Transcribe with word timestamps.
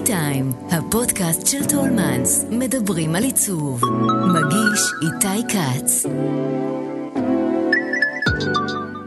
טי 0.00 0.06
טיים, 0.06 0.52
הפודקאסט 0.70 1.46
של 1.46 1.64
טולמנס, 1.64 2.44
מדברים 2.50 3.14
על 3.14 3.24
עיצוב. 3.24 3.80
מגיש 4.26 4.80
איתי 5.02 5.42
כץ. 5.48 6.06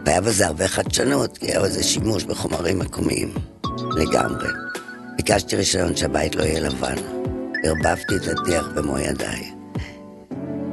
והיה 0.05 0.21
בזה 0.21 0.47
הרבה 0.47 0.67
חדשנות, 0.67 1.37
כי 1.37 1.45
היה 1.45 1.61
בזה 1.61 1.83
שימוש 1.83 2.23
בחומרים 2.23 2.79
מקומיים, 2.79 3.33
לגמרי. 3.95 4.47
ביקשתי 5.17 5.55
רישיון 5.55 5.95
שהבית 5.95 6.35
לא 6.35 6.43
יהיה 6.43 6.59
לבן. 6.59 6.95
ערבבתי 7.63 8.15
את 8.15 8.27
הטיח 8.27 8.67
במו 8.75 8.99
ידיי. 8.99 9.51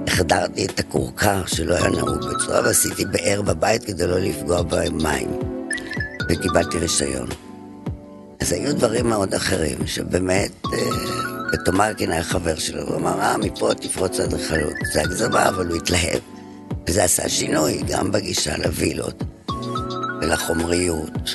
החדרתי 0.06 0.66
את 0.66 0.80
הכורכר 0.80 1.46
שלא 1.46 1.74
היה 1.74 1.88
נהוג 1.88 2.18
בצורה, 2.18 2.60
ועשיתי 2.64 3.04
באר 3.04 3.42
בבית 3.42 3.84
כדי 3.84 4.06
לא 4.06 4.18
לפגוע 4.18 4.62
במים. 4.62 5.30
וקיבלתי 6.30 6.78
רישיון. 6.78 7.49
אז 8.40 8.52
היו 8.52 8.76
דברים 8.76 9.08
מאוד 9.08 9.34
אחרים, 9.34 9.86
שבאמת, 9.86 10.52
אה, 10.72 10.78
ותומרקין 11.52 12.12
היה 12.12 12.22
חבר 12.22 12.56
שלו, 12.56 12.82
הוא 12.82 12.96
אמר, 12.96 13.20
אה, 13.20 13.38
מפה 13.38 13.74
תפרוץ 13.74 14.20
אדריכלות. 14.20 14.74
זה 14.92 15.00
הגזמה, 15.00 15.48
אבל 15.48 15.66
הוא 15.68 15.76
התלהב. 15.76 16.20
וזה 16.88 17.04
עשה 17.04 17.28
שינוי 17.28 17.82
גם 17.88 18.12
בגישה 18.12 18.56
לווילות 18.56 19.22
ולחומריות. 20.20 21.34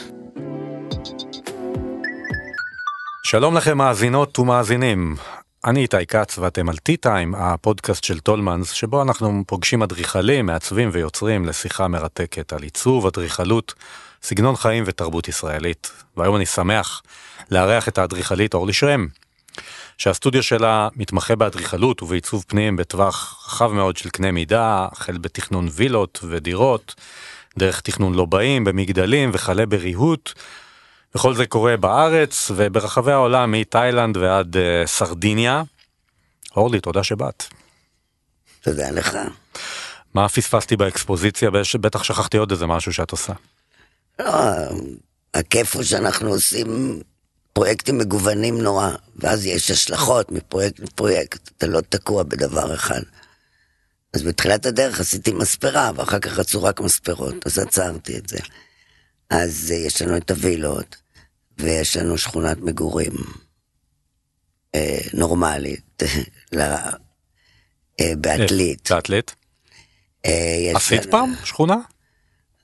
שלום 3.24 3.58
לכם 3.58 3.78
מאזינות 3.78 4.40
ומאזינים. 4.40 5.16
אני 5.66 5.82
איתי 5.82 6.06
כץ 6.08 6.38
ואתם 6.38 6.70
על 6.70 6.76
T-Time, 6.76 7.38
הפודקאסט 7.38 8.04
של 8.04 8.20
טולמנס, 8.20 8.72
שבו 8.72 9.02
אנחנו 9.02 9.44
פוגשים 9.48 9.84
אדריכלים, 9.84 10.46
מעצבים 10.46 10.90
ויוצרים 10.92 11.46
לשיחה 11.46 11.88
מרתקת 11.88 12.54
על 12.54 12.64
עיצוב, 12.64 13.06
אדריכלות, 13.06 13.74
סגנון 14.26 14.56
חיים 14.56 14.84
ותרבות 14.88 15.28
ישראלית. 15.28 15.92
והיום 16.18 16.36
אני 16.36 16.46
שמח 16.46 17.02
לארח 17.52 17.88
את 17.88 17.98
האדריכלית 17.98 18.54
אורלי 18.54 18.74
שרם, 18.74 19.08
שהסטודיו 19.98 20.44
שלה 20.44 20.88
מתמחה 20.96 21.36
באדריכלות 21.36 22.04
ובעיצוב 22.04 22.46
פנים 22.48 22.76
בטווח 22.76 23.46
רחב 23.48 23.72
מאוד 23.72 23.98
של 23.98 24.10
קנה 24.10 24.32
מידה, 24.32 24.88
החל 24.92 25.18
בתכנון 25.18 25.68
וילות 25.72 26.20
ודירות, 26.24 26.96
דרך 27.58 27.82
תכנון 27.82 28.14
לובעים 28.14 28.64
במגדלים 28.64 29.32
וכלה 29.34 29.66
בריהוט. 29.66 30.34
וכל 31.16 31.36
זה 31.36 31.46
קורה 31.46 31.78
בארץ 31.78 32.52
וברחבי 32.56 33.12
העולם 33.12 33.52
מתאילנד 33.52 34.18
ועד 34.18 34.56
uh, 34.56 34.88
סרדיניה. 34.88 35.64
אורלי, 36.56 36.80
תודה 36.80 37.04
שבאת. 37.04 37.44
תודה 38.62 38.92
לך. 38.92 39.18
מה 40.14 40.30
פספסתי 40.30 40.78
באקספוזיציה? 40.78 41.50
בטח 41.82 42.04
שכחתי 42.04 42.38
עוד 42.38 42.52
איזה 42.52 42.68
משהו 42.68 42.94
שאת 42.94 43.12
עושה. 43.12 43.34
לא, 44.20 44.32
הכיף 45.34 45.76
הוא 45.76 45.84
שאנחנו 45.84 46.30
עושים 46.30 47.02
פרויקטים 47.54 47.98
מגוונים 47.98 48.62
נורא, 48.62 48.92
ואז 49.16 49.46
יש 49.46 49.72
השלכות 49.72 50.32
מפרויקט 50.32 50.80
לפרויקט, 50.80 51.50
אתה 51.58 51.68
לא 51.68 51.82
תקוע 51.82 52.24
בדבר 52.24 52.74
אחד. 52.74 53.02
אז 54.14 54.24
בתחילת 54.24 54.66
הדרך 54.66 55.00
עשיתי 55.00 55.32
מספרה, 55.32 55.92
ואחר 55.96 56.20
כך 56.20 56.40
רצו 56.40 56.64
רק 56.64 56.82
מספרות, 56.82 57.48
אז 57.48 57.60
עצרתי 57.60 58.18
את 58.18 58.30
זה. 58.30 58.40
אז 59.30 59.72
אה, 59.72 59.78
יש 59.78 60.02
לנו 60.02 60.18
את 60.18 60.32
הווילות, 60.32 60.96
ויש 61.58 61.98
לנו 61.98 62.18
שכונת 62.18 62.58
מגורים 62.58 63.14
אה, 64.76 65.00
נורמלית, 65.14 66.04
ל, 66.56 66.62
אה, 68.00 68.16
בעתלית. 68.18 68.92
בעתלית? 68.92 69.36
אה, 70.26 70.72
עשית 70.76 71.02
לנו... 71.02 71.12
פעם 71.12 71.34
שכונה? 71.44 71.76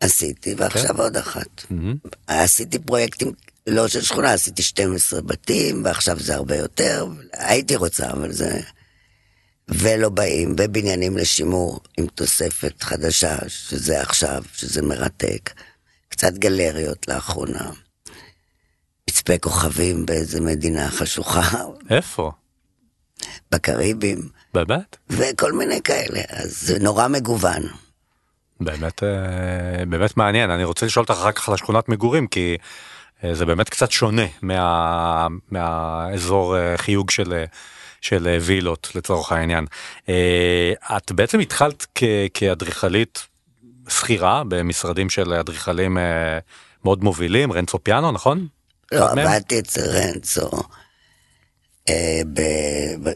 עשיתי, 0.01 0.53
ועכשיו 0.57 0.89
okay. 0.89 0.93
כן. 0.93 0.99
עוד 0.99 1.17
אחת. 1.17 1.59
Mm-hmm. 1.59 2.09
עשיתי 2.27 2.79
פרויקטים, 2.79 3.31
לא 3.67 3.87
של 3.87 4.01
שכונה, 4.01 4.33
עשיתי 4.33 4.61
12 4.61 5.21
בתים, 5.21 5.85
ועכשיו 5.85 6.19
זה 6.19 6.35
הרבה 6.35 6.55
יותר. 6.55 7.07
הייתי 7.33 7.75
רוצה, 7.75 8.11
אבל 8.11 8.31
זה... 8.31 8.59
ולא 9.69 10.09
באים, 10.09 10.55
ובניינים 10.59 11.17
לשימור 11.17 11.79
עם 11.97 12.07
תוספת 12.07 12.83
חדשה, 12.83 13.37
שזה 13.47 14.01
עכשיו, 14.01 14.43
שזה 14.53 14.81
מרתק. 14.81 15.53
קצת 16.09 16.33
גלריות 16.33 17.07
לאחרונה. 17.07 17.71
מצפה 19.09 19.37
כוכבים 19.37 20.05
באיזה 20.05 20.41
מדינה 20.41 20.89
חשוכה. 20.89 21.63
איפה? 21.89 22.31
בקריבים. 23.51 24.29
באמת? 24.53 24.97
וכל 25.09 25.53
מיני 25.53 25.81
כאלה, 25.81 26.21
אז 26.29 26.61
זה 26.61 26.79
נורא 26.79 27.07
מגוון. 27.07 27.63
באמת, 28.63 29.03
אה, 29.03 29.85
באמת 29.85 30.17
מעניין, 30.17 30.49
אני 30.49 30.63
רוצה 30.63 30.85
לשאול 30.85 31.05
אותך 31.09 31.19
אחר 31.19 31.31
כך 31.31 31.47
על 31.47 31.53
השכונת 31.53 31.89
מגורים, 31.89 32.27
כי 32.27 32.57
אה, 33.23 33.35
זה 33.35 33.45
באמת 33.45 33.69
קצת 33.69 33.91
שונה 33.91 34.25
מה, 34.41 35.27
מהאזור 35.51 36.57
אה, 36.57 36.77
חיוג 36.77 37.09
של, 37.09 37.43
של 38.01 38.37
וילות 38.41 38.91
לצורך 38.95 39.31
העניין. 39.31 39.65
את 40.97 41.11
בעצם 41.11 41.39
התחלת 41.39 41.85
כ, 41.95 42.03
כאדריכלית 42.33 43.27
שכירה 43.89 44.43
במשרדים 44.47 45.09
של 45.09 45.33
אדריכלים 45.33 45.97
מאוד 46.85 47.03
מובילים, 47.03 47.53
רנצו 47.53 47.83
פיאנו, 47.83 48.11
נכון? 48.11 48.47
לא, 48.91 49.09
עבדתי 49.09 49.59
אצל 49.59 49.81
רנצו, 49.81 50.49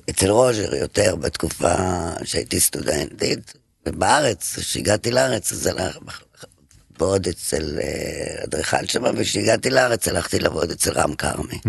אצל 0.09 0.29
רוז'ר 0.29 0.75
יותר 0.75 1.15
בתקופה 1.15 1.75
שהייתי 2.23 2.59
סטודנטית. 2.59 3.64
ובארץ, 3.85 4.59
כשהגעתי 4.59 5.11
לארץ, 5.11 5.51
אז 5.51 5.67
הלך, 5.67 5.97
ועוד 6.99 7.27
אצל 7.27 7.79
אה, 7.81 8.43
אדריכל 8.43 8.85
שם, 8.85 9.03
וכשהגעתי 9.17 9.69
לארץ 9.69 10.07
הלכתי 10.07 10.39
לעבוד 10.39 10.71
אצל 10.71 10.91
רם 10.91 11.15
כרמי. 11.15 11.59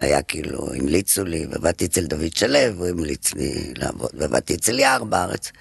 היה 0.00 0.22
כאילו, 0.22 0.74
המליצו 0.74 1.24
לי, 1.24 1.46
ועבדתי 1.50 1.84
אצל 1.84 2.04
דוד 2.04 2.36
שלו, 2.36 2.58
הוא 2.76 2.86
המליץ 2.86 3.34
לי 3.34 3.72
לעבוד, 3.76 4.10
ועבדתי 4.14 4.54
אצל 4.54 4.78
יער 4.78 5.04
בארץ. 5.04 5.52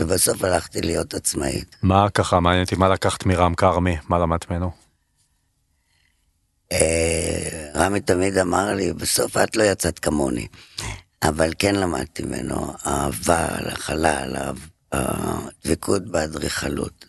ובסוף 0.00 0.44
הלכתי 0.44 0.80
להיות 0.80 1.14
עצמאית. 1.14 1.76
מה 1.82 2.10
ככה, 2.10 2.40
מעניין 2.40 2.64
אותי, 2.64 2.76
מה 2.76 2.88
לקחת 2.88 3.26
מרם 3.26 3.54
כרמי? 3.54 3.96
מה 4.08 4.18
למדת 4.18 4.50
ממנו? 4.50 4.70
אה, 6.72 7.68
רמי 7.74 8.00
תמיד 8.00 8.38
אמר 8.38 8.74
לי, 8.74 8.92
בסוף 8.92 9.36
את 9.36 9.56
לא 9.56 9.62
יצאת 9.62 9.98
כמוני. 9.98 10.46
אבל 11.22 11.52
כן 11.58 11.74
למדתי 11.74 12.22
ממנו 12.22 12.74
אהבה 12.86 13.46
לחלל, 13.60 14.36
הדבקות 14.92 16.06
באדריכלות. 16.10 17.04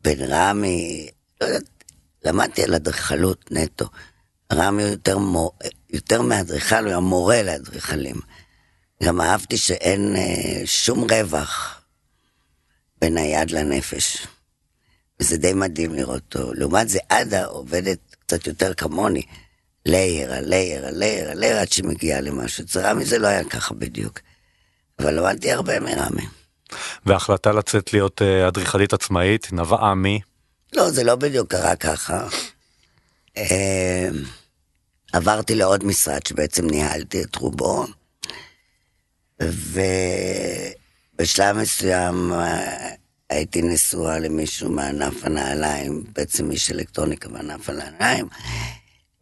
בין 0.00 0.18
רמי, 0.20 1.08
לא 1.40 1.46
יודעת, 1.46 1.84
למדתי 2.24 2.62
על 2.62 2.74
אדריכלות 2.74 3.50
נטו. 3.50 3.86
רמי 4.52 4.82
יותר, 4.82 5.18
מור, 5.18 5.52
יותר 5.90 6.22
מאדריכל, 6.22 6.76
הוא 6.76 6.88
היה 6.88 7.00
מורה 7.00 7.42
לאדריכלים. 7.42 8.16
גם 9.02 9.20
אהבתי 9.20 9.56
שאין 9.56 10.16
אה, 10.16 10.66
שום 10.66 11.06
רווח 11.10 11.82
בין 13.00 13.18
היד 13.18 13.50
לנפש. 13.50 14.26
וזה 15.20 15.36
די 15.36 15.52
מדהים 15.52 15.94
לראות 15.94 16.36
אותו. 16.36 16.54
לעומת 16.54 16.88
זה, 16.88 16.98
עדה 17.08 17.44
עובדת 17.44 17.98
קצת 18.18 18.46
יותר 18.46 18.74
כמוני. 18.74 19.22
לייר, 19.86 20.34
הלייר, 20.34 20.86
הלייר, 20.86 21.30
הלייר, 21.30 21.56
עד 21.56 21.72
שמגיעה 21.72 22.20
למשהו. 22.20 22.64
אצל 22.64 22.80
רמי 22.80 23.04
זה 23.04 23.18
לא 23.18 23.26
היה 23.26 23.44
ככה 23.44 23.74
בדיוק. 23.74 24.20
אבל 24.98 25.14
למדתי 25.18 25.52
הרבה 25.52 25.80
מרמי. 25.80 26.26
וההחלטה 27.06 27.52
לצאת 27.52 27.92
להיות 27.92 28.22
אה, 28.22 28.48
אדריכלית 28.48 28.92
עצמאית 28.92 29.52
נבעה 29.52 29.94
מי? 29.94 30.20
לא, 30.72 30.90
זה 30.90 31.04
לא 31.04 31.14
בדיוק 31.14 31.50
קרה 31.50 31.76
ככה. 31.76 32.26
אה, 33.36 34.08
עברתי 35.12 35.54
לעוד 35.54 35.84
משרד 35.84 36.26
שבעצם 36.26 36.66
ניהלתי 36.66 37.22
את 37.22 37.36
רובו, 37.36 37.86
ובשלב 41.18 41.56
מסוים 41.56 42.32
אה, 42.32 42.90
הייתי 43.30 43.62
נשואה 43.62 44.18
למישהו 44.18 44.70
מענף 44.70 45.24
הנעליים, 45.24 46.04
בעצם 46.12 46.50
איש 46.50 46.70
אלקטרוניקה 46.70 47.28
בענף 47.28 47.68
הנעליים, 47.68 48.26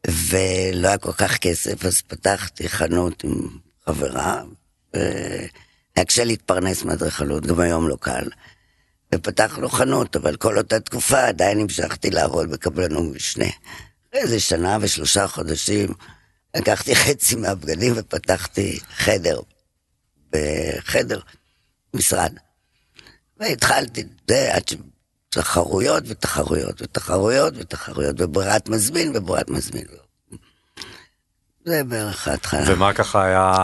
ולא 0.07 0.89
היה 0.89 0.99
כל 0.99 1.13
כך 1.13 1.37
כסף, 1.37 1.85
אז 1.85 2.03
פתחתי 2.03 2.69
חנות 2.69 3.25
עם 3.25 3.49
חברה, 3.85 4.43
היה 5.97 6.05
קשה 6.05 6.25
להתפרנס 6.25 6.83
מאדריכלות, 6.83 7.47
גם 7.47 7.61
היום 7.61 7.89
לא 7.89 7.97
קל. 8.01 8.29
ופתחנו 9.15 9.69
חנות, 9.69 10.17
אבל 10.17 10.37
כל 10.37 10.59
אותה 10.59 10.81
תקופה 10.81 11.25
עדיין 11.25 11.61
המשכתי 11.61 12.11
לעבוד 12.11 12.51
בקבלנות 12.51 13.15
משנה. 13.15 13.51
איזה 14.13 14.41
שנה 14.41 14.79
ושלושה 14.81 15.29
חודשים 15.29 15.95
לקחתי 16.57 16.97
חצי 16.97 17.37
מהבגדים 17.37 17.93
ופתחתי 17.97 18.81
חדר, 18.97 19.41
בחדר, 20.33 21.21
משרד. 21.95 22.33
והתחלתי, 23.41 24.05
זה 24.29 24.55
עד 24.55 24.69
ש... 24.69 24.75
תחרויות 25.33 26.05
ותחרויות 26.07 26.83
ותחרויות 26.83 27.55
ותחרויות 27.57 28.17
וברירת 28.19 28.69
מזמין 28.69 29.13
וברירת 29.15 29.51
מזמין. 29.51 29.85
זה 31.65 31.85
בערך 31.85 32.29
ההתחלה. 32.29 32.63
ומה 32.67 32.93
ככה 32.95 33.25
היה 33.25 33.55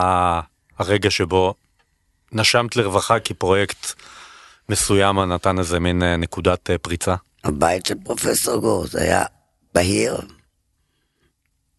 הרגע 0.79 1.11
שבו 1.11 1.55
נשמת 2.33 2.77
לרווחה 2.77 3.21
כי 3.21 3.35
פרויקט 3.35 3.93
מסוים 4.69 5.21
נתן 5.21 5.59
איזה 5.59 5.81
מין 5.81 6.03
אה, 6.03 6.17
נקודת 6.17 6.71
אה, 6.71 6.79
פריצה? 6.79 7.15
הבית 7.45 7.87
של 7.87 7.95
פרופסור 8.05 8.57
גור, 8.57 8.87
זה 8.87 9.03
היה 9.03 9.25
בהיר, 9.75 10.21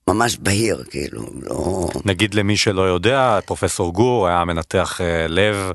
ממש 0.08 0.38
בהיר, 0.38 0.84
כאילו, 0.90 1.26
לא... 1.42 1.88
נגיד 2.06 2.34
למי 2.34 2.58
שלא 2.58 2.82
יודע, 2.82 3.40
פרופסור 3.46 3.94
גור 3.94 4.28
היה 4.28 4.46
מנתח 4.46 5.02
אה, 5.02 5.28
לב, 5.28 5.72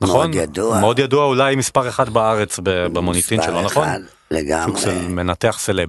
נכון? 0.00 0.30
מאוד 0.30 0.34
ידוע. 0.34 0.80
מאוד 0.80 0.98
ידוע, 0.98 1.24
אולי 1.24 1.56
מספר 1.56 1.88
אחד 1.88 2.08
בארץ 2.08 2.60
במוניטין 2.64 3.38
מספר 3.40 3.50
שלו, 3.50 3.62
נכון? 3.62 3.88
אחד 3.88 4.00
לגמרי. 4.30 4.66
סוג 4.66 4.78
של 4.78 5.08
מנתח 5.08 5.56
סלב. 5.60 5.88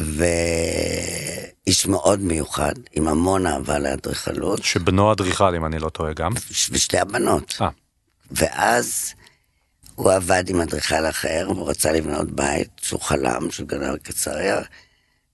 ואיש 0.00 1.86
מאוד 1.86 2.20
מיוחד, 2.20 2.74
עם 2.92 3.08
המון 3.08 3.46
אהבה 3.46 3.78
לאדריכלות, 3.78 4.62
שבנו 4.62 5.12
אדריכל 5.12 5.54
אם 5.54 5.66
אני 5.66 5.78
לא 5.78 5.88
טועה 5.88 6.12
גם. 6.12 6.32
ושתי 6.70 6.98
הבנות. 6.98 7.58
אה, 7.60 7.68
ואז 8.30 9.12
הוא 9.94 10.12
עבד 10.12 10.48
עם 10.48 10.60
אדריכל 10.60 11.06
אחר, 11.06 11.46
והוא 11.48 11.70
רצה 11.70 11.92
לבנות 11.92 12.30
בית 12.30 12.70
שהוא 12.82 13.00
חלם, 13.00 13.50
שהוא 13.50 13.68
גנב 13.68 13.94
בקיסריה, 13.94 14.60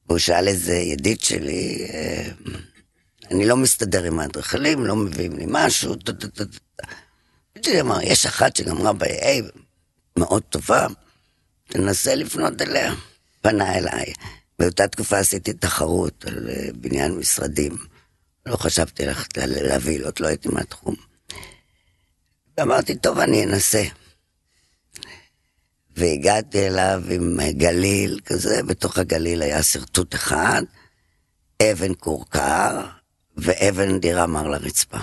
והוא 0.09 0.19
שאל 0.19 0.49
איזה 0.49 0.75
ידיד 0.75 1.21
שלי, 1.21 1.87
אה, 1.95 2.29
אני 3.31 3.47
לא 3.47 3.57
מסתדר 3.57 4.05
עם 4.05 4.21
האדריכלים, 4.21 4.87
לא 4.87 4.97
מביאים 4.97 5.37
לי 5.37 5.45
משהו. 5.49 5.95
ידידי 7.57 7.81
אמר, 7.81 7.99
יש 8.03 8.27
אחת 8.27 8.57
שגמרה 8.57 8.93
ב-A, 8.93 9.59
מאוד 10.19 10.43
טובה, 10.43 10.87
תנסה 11.69 12.15
לפנות 12.15 12.63
אליה. 12.63 12.95
פנה 13.43 13.75
אליי. 13.75 14.13
באותה 14.59 14.89
תקופה 14.89 15.19
עשיתי 15.19 15.53
תחרות 15.53 16.25
על 16.25 16.51
אה, 16.51 16.69
בניין 16.75 17.13
משרדים. 17.13 17.77
לא 18.47 18.57
חשבתי 18.57 19.07
ללכת 19.07 19.37
לה- 19.37 19.47
להבהילות, 19.47 20.21
לא 20.21 20.27
הייתי 20.27 20.49
מהתחום. 20.49 20.95
ואמרתי, 22.59 22.95
טוב, 22.95 23.19
אני 23.19 23.45
אנסה. 23.45 23.83
והגעתי 25.97 26.67
אליו 26.67 27.03
עם 27.11 27.39
גליל 27.51 28.21
כזה, 28.25 28.63
בתוך 28.63 28.99
הגליל 28.99 29.43
היה 29.43 29.63
שרטוט 29.63 30.15
אחד, 30.15 30.63
אבן 31.63 31.93
כורכר 32.01 32.81
ואבן 33.37 33.99
דירה 34.01 34.27
מר 34.27 34.49
לרצפה. 34.49 34.99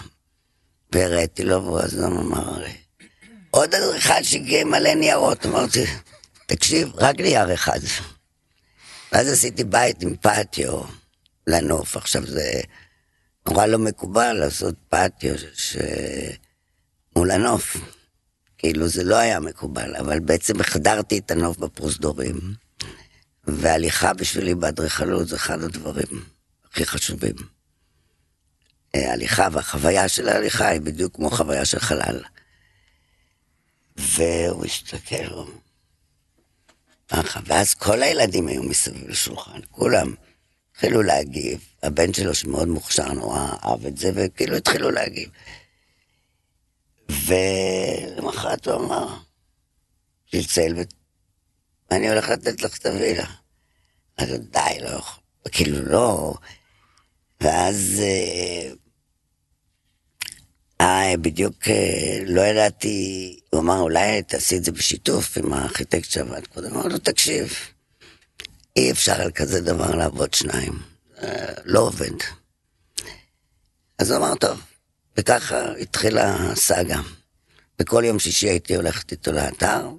והראיתי 0.95 1.43
לו, 1.43 1.63
והוא 1.63 1.79
אז 1.79 2.03
אמר, 2.03 2.63
עוד 3.51 3.75
אדריכל 3.75 4.23
שהגיע 4.23 4.63
מלא 4.65 4.93
ניירות. 4.93 5.45
אמרתי, 5.45 5.85
תקשיב, 6.45 6.89
רק 6.95 7.19
נייר 7.19 7.53
אחד. 7.53 7.79
ואז 9.11 9.27
עשיתי 9.27 9.63
בית 9.63 10.01
עם 10.01 10.15
פטיו 10.15 10.81
לנוף. 11.47 11.97
עכשיו 11.97 12.25
זה 12.27 12.61
נורא 13.47 13.65
לא 13.65 13.79
מקובל 13.79 14.33
לעשות 14.33 14.75
פטיו 14.89 15.35
ש... 15.53 15.77
מול 17.15 17.31
הנוף. 17.31 17.77
כאילו 18.57 18.87
זה 18.87 19.03
לא 19.03 19.15
היה 19.15 19.39
מקובל, 19.39 19.95
אבל 19.95 20.19
בעצם 20.19 20.59
החדרתי 20.59 21.17
את 21.17 21.31
הנוף 21.31 21.57
בפרוזדורים. 21.57 22.39
והליכה 23.47 24.13
בשבילי 24.13 24.55
באדריכלות 24.55 25.27
זה 25.27 25.35
אחד 25.35 25.63
הדברים 25.63 26.23
הכי 26.71 26.85
חשובים. 26.85 27.35
אה, 28.95 29.13
הליכה 29.13 29.47
והחוויה 29.51 30.07
של 30.07 30.29
ההליכה 30.29 30.67
היא 30.67 30.81
בדיוק 30.81 31.15
כמו 31.15 31.29
חוויה 31.29 31.65
של 31.65 31.79
חלל. 31.79 32.23
והוא 33.97 34.65
הסתכל, 34.65 35.25
הוא 35.25 35.47
ככה, 37.09 37.39
ואז 37.45 37.73
כל 37.73 38.03
הילדים 38.03 38.47
היו 38.47 38.63
מסביב 38.63 39.09
לשולחן, 39.09 39.59
כולם 39.71 40.13
התחילו 40.71 41.01
להגיב. 41.03 41.59
הבן 41.83 42.13
שלו 42.13 42.35
שמאוד 42.35 42.67
מוכשר 42.67 43.13
נורא 43.13 43.49
אהב 43.63 43.85
את 43.85 43.97
זה, 43.97 44.11
וכאילו 44.15 44.55
התחילו 44.55 44.91
להגיב. 44.91 45.29
ולמחרת 47.09 48.67
הוא 48.67 48.85
אמר, 48.85 49.17
צלצל, 50.31 50.73
ו- 50.77 50.81
אני 51.91 52.09
הולך 52.09 52.29
לתת 52.29 52.61
לך 52.61 52.77
את 52.77 52.85
הווילה. 52.85 53.25
אז 54.17 54.29
די, 54.29 54.79
לא 54.81 54.89
יכול, 54.89 55.23
כאילו 55.51 55.85
לא. 55.85 56.33
ואז 57.41 58.01
אה, 60.81 61.17
בדיוק 61.21 61.55
לא 62.25 62.41
ידעתי, 62.41 63.39
הוא 63.49 63.61
אמר, 63.61 63.79
אולי 63.79 64.23
תעשי 64.23 64.57
את 64.57 64.63
זה 64.63 64.71
בשיתוף 64.71 65.37
עם 65.37 65.53
הארכיטקט 65.53 66.09
שעבד 66.09 66.47
קודם. 66.47 66.73
אמרתי 66.73 66.89
לו, 66.89 66.97
תקשיב, 66.97 67.53
אי 68.75 68.91
אפשר 68.91 69.21
על 69.21 69.31
כזה 69.31 69.61
דבר 69.61 69.95
לעבוד 69.95 70.33
שניים, 70.33 70.73
אה, 71.23 71.53
לא 71.65 71.79
עובד. 71.79 72.11
אז 73.99 74.11
הוא 74.11 74.17
אמר, 74.17 74.35
טוב, 74.35 74.61
וככה 75.17 75.71
התחילה 75.71 76.35
הסאגה. 76.35 77.01
וכל 77.79 78.03
יום 78.05 78.19
שישי 78.19 78.49
הייתי 78.49 78.75
הולכת 78.75 79.11
איתו 79.11 79.31
לאתר, 79.31 79.89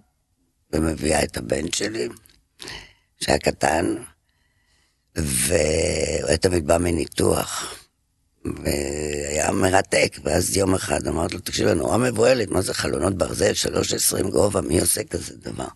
ומביאה 0.73 1.25
את 1.25 1.37
הבן 1.37 1.73
שלי, 1.73 2.09
שהיה 3.21 3.39
קטן, 3.39 3.95
והוא 5.17 6.29
היה 6.29 6.37
תמיד 6.37 6.67
בא 6.67 6.79
מניתוח. 6.79 7.75
והיה 8.45 9.53
מרתק, 9.53 10.17
ואז 10.25 10.57
יום 10.57 10.75
אחד 10.75 11.07
אמרתי 11.07 11.35
לו, 11.35 11.41
תקשיב, 11.41 11.69
אני 11.69 11.79
נורא 11.79 11.97
מבוהלת, 11.97 12.51
מה 12.51 12.63
זה 12.63 12.75
חלונות 12.75 13.19
ברזל, 13.19 13.53
3.20 14.21 14.31
גובה, 14.31 14.61
מי 14.61 14.81
עושה 14.81 15.05
כזה 15.05 15.35
דבר? 15.37 15.69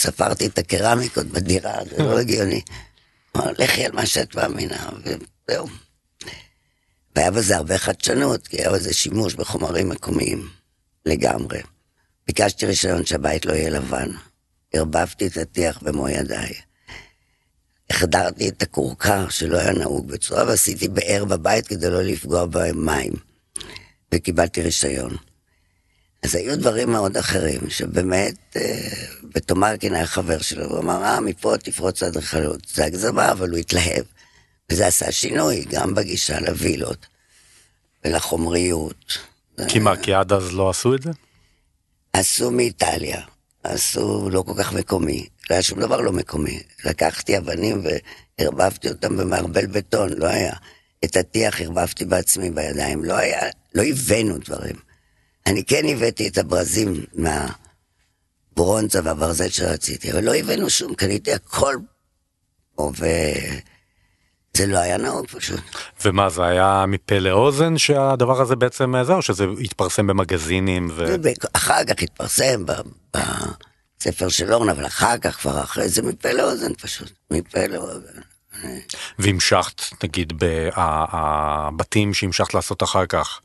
ספרתי 0.00 0.46
את 0.46 0.58
הקרמיקות 0.58 1.26
בדירה, 1.26 1.74
זה 1.90 2.02
לא 2.02 2.18
הגיוני. 2.18 2.60
אמר, 3.36 3.50
לכי 3.58 3.84
על 3.84 3.92
מה 3.92 4.06
שאת 4.06 4.34
מאמינה, 4.34 4.88
וזהו. 5.04 5.66
והיה 7.16 7.30
בזה 7.30 7.56
הרבה 7.56 7.78
חדשנות, 7.78 8.48
כי 8.48 8.56
היה 8.56 8.72
בזה 8.72 8.94
שימוש 8.94 9.34
בחומרים 9.34 9.88
מקומיים 9.88 10.48
לגמרי. 11.06 11.60
ביקשתי 12.26 12.66
רישיון 12.66 13.06
שהבית 13.06 13.46
לא 13.46 13.52
יהיה 13.52 13.70
לבן. 13.70 14.10
ערבבתי 14.72 15.26
את 15.26 15.36
הטיח 15.36 15.78
במו 15.82 16.08
ידיי. 16.08 16.52
החדרתי 17.90 18.48
את 18.48 18.62
הכורכר 18.62 19.28
שלא 19.28 19.58
היה 19.58 19.72
נהוג 19.72 20.08
בצורה, 20.08 20.44
ועשיתי 20.44 20.88
באר 20.88 21.24
בבית 21.24 21.66
כדי 21.66 21.90
לא 21.90 22.02
לפגוע 22.02 22.46
במים. 22.46 23.12
וקיבלתי 24.14 24.62
רישיון. 24.62 25.16
אז 26.22 26.34
היו 26.34 26.58
דברים 26.58 26.90
מאוד 26.90 27.16
אחרים, 27.16 27.70
שבאמת, 27.70 28.34
אה, 28.56 28.88
ותומרקין 29.34 29.94
היה 29.94 30.06
חבר 30.06 30.38
שלו, 30.38 30.68
והוא 30.68 30.78
אמר, 30.78 31.02
אה, 31.04 31.20
מפה 31.20 31.54
תפרוץ 31.62 32.02
לאדריכלות. 32.02 32.60
זה 32.74 32.84
הגזמה, 32.84 33.32
אבל 33.32 33.50
הוא 33.50 33.58
התלהב. 33.58 34.04
וזה 34.72 34.86
עשה 34.86 35.12
שינוי, 35.12 35.64
גם 35.68 35.94
בגישה 35.94 36.40
לווילות, 36.40 37.06
ולחומריות. 38.04 39.18
כי 39.68 39.78
מה, 39.78 39.96
כי 39.96 40.14
עד 40.14 40.32
אז 40.32 40.52
לא 40.52 40.70
עשו 40.70 40.94
את 40.94 41.02
זה? 41.02 41.10
עשו 42.12 42.50
מאיטליה, 42.50 43.20
עשו 43.62 44.30
לא 44.30 44.42
כל 44.42 44.52
כך 44.58 44.72
מקומי, 44.72 45.26
לא 45.50 45.54
היה 45.54 45.62
שום 45.62 45.80
דבר 45.80 46.00
לא 46.00 46.12
מקומי. 46.12 46.62
לקחתי 46.84 47.38
אבנים 47.38 47.82
וערבבתי 48.38 48.88
אותם 48.88 49.16
במערבל 49.16 49.66
בטון, 49.66 50.12
לא 50.12 50.26
היה. 50.26 50.52
את 51.04 51.16
הטיח 51.16 51.60
ערבבתי 51.60 52.04
בעצמי 52.04 52.50
בידיים, 52.50 53.04
לא 53.04 53.14
היה, 53.14 53.40
לא 53.74 53.82
הבאנו 53.82 54.38
דברים. 54.38 54.76
אני 55.46 55.64
כן 55.64 55.82
הבאתי 55.88 56.28
את 56.28 56.38
הברזים 56.38 57.04
מהברונזה 58.54 59.00
והברזל 59.04 59.48
שרציתי, 59.48 60.12
אבל 60.12 60.24
לא 60.24 60.34
הבאנו 60.34 60.70
שום, 60.70 60.94
קניתי 60.94 61.32
הכל 61.32 61.76
פה, 62.74 62.92
וזה 62.94 64.66
לא 64.66 64.78
היה 64.78 64.96
נהוג 64.96 65.26
פשוט. 65.26 65.60
ומה, 66.04 66.28
זה 66.28 66.44
היה 66.44 66.84
מפה 66.88 67.18
לאוזן 67.18 67.78
שהדבר 67.78 68.42
הזה 68.42 68.56
בעצם 68.56 68.96
אה, 68.96 69.04
זה, 69.04 69.12
או 69.12 69.22
שזה 69.22 69.44
התפרסם 69.64 70.06
במגזינים 70.06 70.88
ו... 70.96 71.16
אחר 71.52 71.84
כך 71.84 72.02
התפרסם 72.02 72.66
ב- 72.66 73.16
בספר 74.06 74.28
של 74.28 74.52
אורנה, 74.52 74.72
אבל 74.72 74.86
אחר 74.86 75.18
כך, 75.18 75.36
כבר 75.36 75.62
אחרי 75.62 75.88
זה, 75.88 76.02
מפה 76.02 76.32
לאוזן 76.32 76.74
פשוט, 76.74 77.12
מפה 77.30 77.66
לאוזן. 77.66 78.20
והמשכת, 79.18 79.82
נגיד, 80.04 80.32
הבתים 80.76 82.14
שהמשכת 82.14 82.54
לעשות 82.54 82.82
אחר 82.82 83.06
כך, 83.06 83.40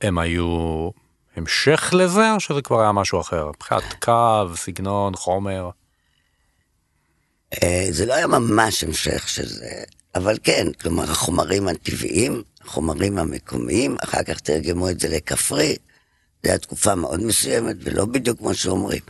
הם 0.00 0.18
היו 0.18 0.90
המשך 1.36 1.90
לזה, 1.96 2.32
או 2.32 2.40
שזה 2.40 2.62
כבר 2.62 2.80
היה 2.80 2.92
משהו 2.92 3.20
אחר? 3.20 3.48
מבחינת 3.48 3.82
קו, 4.02 4.56
סגנון, 4.56 5.16
חומר? 5.16 5.70
אה, 7.62 7.86
זה 7.90 8.06
לא 8.06 8.14
היה 8.14 8.26
ממש 8.26 8.84
המשך 8.84 9.28
של 9.28 9.46
זה, 9.46 9.82
אבל 10.14 10.38
כן, 10.42 10.66
כלומר, 10.80 11.10
החומרים 11.10 11.68
הטבעיים, 11.68 12.42
החומרים 12.64 13.18
המקומיים, 13.18 13.96
אחר 14.04 14.22
כך 14.22 14.40
תרגמו 14.40 14.90
את 14.90 15.00
זה 15.00 15.08
לכפרי, 15.08 15.76
זו 16.44 16.50
הייתה 16.50 16.66
תקופה 16.66 16.94
מאוד 16.94 17.22
מסוימת, 17.22 17.76
ולא 17.82 18.04
בדיוק 18.04 18.38
כמו 18.38 18.54
שאומרים. 18.54 19.02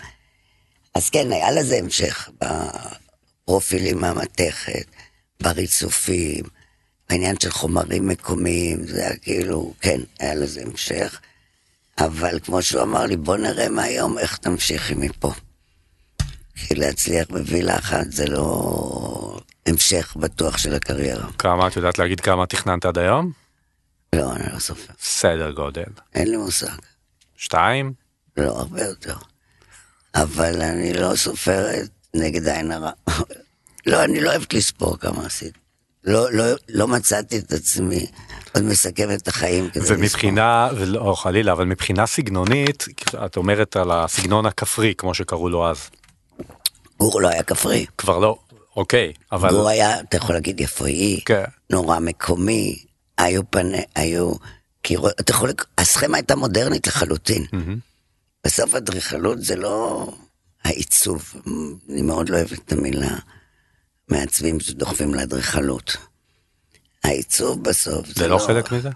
אז 0.94 1.10
כן, 1.10 1.32
היה 1.32 1.50
לזה 1.50 1.76
המשך 1.76 2.28
בפרופילים 3.44 4.00
מהמתכת, 4.00 4.86
בריצופים, 5.42 6.44
בעניין 7.10 7.40
של 7.40 7.50
חומרים 7.50 8.08
מקומיים, 8.08 8.86
זה 8.86 9.06
היה 9.06 9.16
כאילו, 9.16 9.74
כן, 9.80 10.00
היה 10.18 10.34
לזה 10.34 10.62
המשך. 10.62 11.20
אבל 11.98 12.38
כמו 12.44 12.62
שהוא 12.62 12.82
אמר 12.82 13.06
לי, 13.06 13.16
בוא 13.16 13.36
נראה 13.36 13.68
מהיום 13.68 14.18
איך 14.18 14.36
תמשיכי 14.36 14.94
מפה. 14.94 15.32
כי 16.54 16.74
להצליח 16.74 17.26
בווילה 17.28 17.78
אחת 17.78 18.12
זה 18.12 18.26
לא 18.26 19.40
המשך 19.66 20.16
בטוח 20.16 20.58
של 20.58 20.74
הקריירה. 20.74 21.32
כמה, 21.38 21.66
את 21.66 21.76
יודעת 21.76 21.98
להגיד 21.98 22.20
כמה 22.20 22.46
תכננת 22.46 22.84
עד 22.84 22.98
היום? 22.98 23.32
לא, 24.14 24.32
אני 24.32 24.52
לא 24.52 24.58
סופר. 24.58 24.92
סדר 25.00 25.50
גודל. 25.50 25.84
אין 26.14 26.30
לי 26.30 26.36
מושג. 26.36 26.76
שתיים? 27.36 27.92
לא, 28.36 28.58
הרבה 28.58 28.82
יותר. 28.82 29.16
אבל 30.14 30.62
אני 30.62 30.92
לא 30.92 31.16
סופרת 31.16 31.88
נגד 32.14 32.48
עין 32.48 32.72
הרע. 32.72 32.90
לא, 33.86 34.04
אני 34.04 34.20
לא 34.20 34.30
אוהבת 34.30 34.54
לספור 34.54 34.98
כמה 34.98 35.26
עשיתי. 35.26 35.58
לא, 36.04 36.32
לא, 36.32 36.44
לא 36.68 36.88
מצאתי 36.88 37.38
את 37.38 37.52
עצמי 37.52 38.06
עוד 38.54 38.64
מסכמת 38.64 39.22
את 39.22 39.28
החיים 39.28 39.70
כדי 39.70 39.84
ומבחינה, 39.86 40.68
ולא 40.76 41.14
חלילה, 41.16 41.52
אבל 41.52 41.64
מבחינה 41.64 42.06
סגנונית, 42.06 42.84
את 43.24 43.36
אומרת 43.36 43.76
על 43.76 43.90
הסגנון 43.90 44.46
הכפרי, 44.46 44.94
כמו 44.98 45.14
שקראו 45.14 45.48
לו 45.48 45.70
אז. 45.70 45.90
גור 46.98 47.20
לא 47.20 47.28
היה 47.28 47.42
כפרי. 47.42 47.86
כבר 47.98 48.18
לא, 48.18 48.38
אוקיי, 48.76 49.12
אבל... 49.32 49.50
גור 49.50 49.68
היה, 49.68 50.00
אתה 50.00 50.16
יכול 50.16 50.34
להגיד, 50.34 50.60
יפואי, 50.60 51.20
כן. 51.26 51.44
נורא 51.70 51.98
מקומי, 51.98 52.78
היו 53.18 53.50
פני, 53.50 53.82
היו 53.94 54.32
קירות, 54.82 55.12
אתה 55.20 55.32
יכול, 55.32 55.50
הסכמה 55.78 56.16
הייתה 56.16 56.36
מודרנית 56.36 56.86
לחלוטין. 56.86 57.46
בסוף 58.44 58.74
אדריכלות 58.74 59.42
זה 59.42 59.56
לא 59.56 60.06
העיצוב, 60.64 61.34
אני 61.88 62.02
מאוד 62.02 62.28
לא 62.28 62.36
אוהבת 62.36 62.52
את 62.52 62.72
המילה 62.72 63.16
מעצבים 64.08 64.60
שדוחפים 64.60 65.14
לאדריכלות. 65.14 65.96
העיצוב 67.04 67.64
בסוף 67.64 68.06
זה 68.06 68.28
לא 68.28 68.38
חלק 68.38 68.72
מזה? 68.72 68.90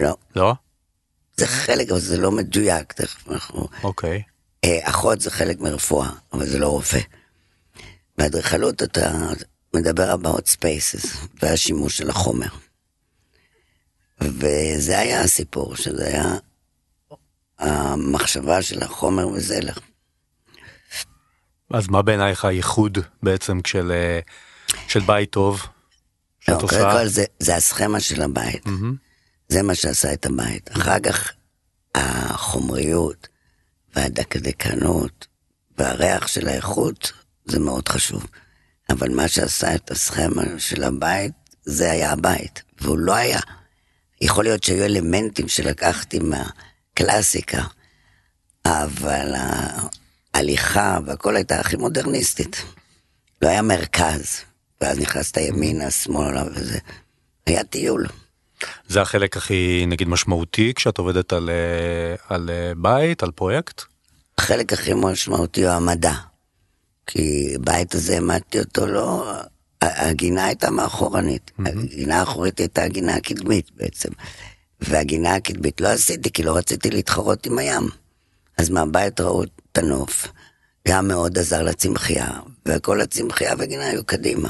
לא, 0.00 0.16
לא? 0.36 0.54
זה 1.36 1.46
חלק, 1.46 1.90
אבל 1.90 2.00
זה 2.00 2.16
לא 2.16 2.32
מדויק, 2.32 2.92
תכף 2.92 3.28
אנחנו... 3.28 3.68
אוקיי. 3.82 4.22
אה, 4.64 4.78
אחות 4.82 5.20
זה 5.20 5.30
חלק 5.30 5.60
מרפואה, 5.60 6.10
אבל 6.32 6.46
זה 6.46 6.58
לא 6.58 6.68
רופא. 6.68 7.00
באדריכלות 8.18 8.82
אתה 8.82 9.12
מדבר 9.74 10.14
about 10.14 10.50
spaces 10.52 11.16
והשימוש 11.42 11.98
של 11.98 12.10
החומר. 12.10 12.48
וזה 14.20 14.98
היה 14.98 15.20
הסיפור, 15.20 15.76
שזה 15.76 16.06
היה 16.06 16.36
המחשבה 17.58 18.62
של 18.62 18.82
החומר 18.82 19.28
וזלח. 19.28 19.78
אז 21.70 21.88
מה 21.88 22.02
בעינייך 22.02 22.44
הייחוד 22.44 22.98
בעצם 23.22 23.60
של, 23.66 23.92
אה, 23.92 24.20
של 24.88 25.00
בית 25.00 25.30
טוב? 25.30 25.66
לא? 26.48 26.58
קודם 26.60 26.90
כל 26.92 27.06
זה, 27.06 27.24
זה 27.38 27.56
הסכמה 27.56 28.00
של 28.00 28.22
הבית. 28.22 28.64
זה 29.48 29.62
מה 29.62 29.74
שעשה 29.74 30.12
את 30.12 30.26
הבית. 30.26 30.70
אחר 30.76 30.98
כך 30.98 31.32
החומריות 31.94 33.28
והדקדקנות 33.96 35.26
והריח 35.78 36.26
של 36.26 36.48
האיכות 36.48 37.12
זה 37.44 37.58
מאוד 37.58 37.88
חשוב. 37.88 38.26
אבל 38.90 39.10
מה 39.14 39.28
שעשה 39.28 39.74
את 39.74 39.90
הסכמה 39.90 40.42
של 40.58 40.84
הבית, 40.84 41.32
זה 41.62 41.90
היה 41.90 42.12
הבית, 42.12 42.62
והוא 42.80 42.98
לא 42.98 43.14
היה. 43.14 43.40
יכול 44.20 44.44
להיות 44.44 44.62
שהיו 44.62 44.84
אלמנטים 44.84 45.48
שלקחתי 45.48 46.18
מהקלאסיקה, 47.00 47.62
אבל 48.66 49.32
ההליכה 50.34 50.98
והכל 51.06 51.36
הייתה 51.36 51.60
הכי 51.60 51.76
מודרניסטית. 51.76 52.62
לא 53.42 53.48
היה 53.48 53.62
מרכז, 53.62 54.40
ואז 54.80 54.98
נכנסת 54.98 55.36
ימינה, 55.36 55.90
שמאלה 55.90 56.44
וזה. 56.54 56.78
היה 57.46 57.64
טיול. 57.64 58.06
זה 58.88 59.02
החלק 59.02 59.36
הכי 59.36 59.84
נגיד 59.86 60.08
משמעותי 60.08 60.72
כשאת 60.74 60.98
עובדת 60.98 61.32
על, 61.32 61.50
אה, 61.50 62.34
על 62.34 62.50
אה, 62.50 62.72
בית, 62.76 63.22
על 63.22 63.30
פרויקט? 63.30 63.82
החלק 64.38 64.72
הכי 64.72 64.92
משמעותי 64.94 65.66
הוא 65.66 65.72
המדע. 65.72 66.12
כי 67.06 67.54
בית 67.60 67.94
הזה 67.94 68.14
העמדתי 68.14 68.58
אותו 68.58 68.86
לא... 68.86 69.32
הגינה 69.82 70.44
הייתה 70.44 70.70
מאחורנית. 70.70 71.50
הגינה 71.66 72.20
האחורית 72.20 72.58
הייתה 72.58 72.82
הגינה 72.82 73.14
הקדמית 73.14 73.70
בעצם. 73.76 74.08
והגינה 74.80 75.34
הקדמית 75.34 75.80
לא 75.80 75.88
עשיתי 75.88 76.32
כי 76.32 76.42
לא 76.42 76.56
רציתי 76.56 76.90
להתחרות 76.90 77.46
עם 77.46 77.58
הים. 77.58 77.88
אז 78.58 78.70
מהבית 78.70 79.20
ראו 79.20 79.42
את 79.42 79.78
הנוף. 79.78 80.26
גם 80.88 81.08
מאוד 81.08 81.38
עזר 81.38 81.62
לצמחייה, 81.62 82.30
וכל 82.66 83.00
הצמחייה 83.00 83.54
והגינה 83.58 83.86
היו 83.86 84.04
קדימה. 84.04 84.48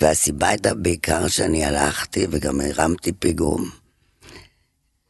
והסיבה 0.00 0.48
הייתה 0.48 0.74
בעיקר 0.74 1.28
שאני 1.28 1.64
הלכתי 1.64 2.26
וגם 2.30 2.60
הרמתי 2.60 3.12
פיגום. 3.12 3.70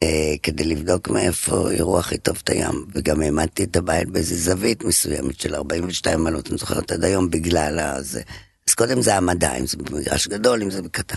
אה, 0.03 0.33
כדי 0.43 0.63
לבדוק 0.63 1.07
מאיפה 1.07 1.73
יראו 1.73 1.99
הכי 1.99 2.17
טוב 2.17 2.41
את 2.43 2.49
הים, 2.49 2.85
וגם 2.93 3.21
העמדתי 3.21 3.63
את 3.63 3.75
הבית 3.75 4.09
באיזה 4.09 4.35
זווית 4.35 4.83
מסוימת 4.83 5.39
של 5.39 5.55
42 5.55 6.23
מעלות, 6.23 6.49
אני 6.49 6.57
זוכרת 6.57 6.91
עד 6.91 7.03
היום 7.03 7.29
בגלל 7.29 7.79
הזה. 7.79 8.21
אז 8.67 8.73
קודם 8.73 9.01
זה 9.01 9.15
המדע, 9.15 9.55
אם 9.55 9.67
זה 9.67 9.77
במגרש 9.77 10.27
גדול, 10.27 10.61
אם 10.61 10.71
זה 10.71 10.81
בקטן. 10.81 11.15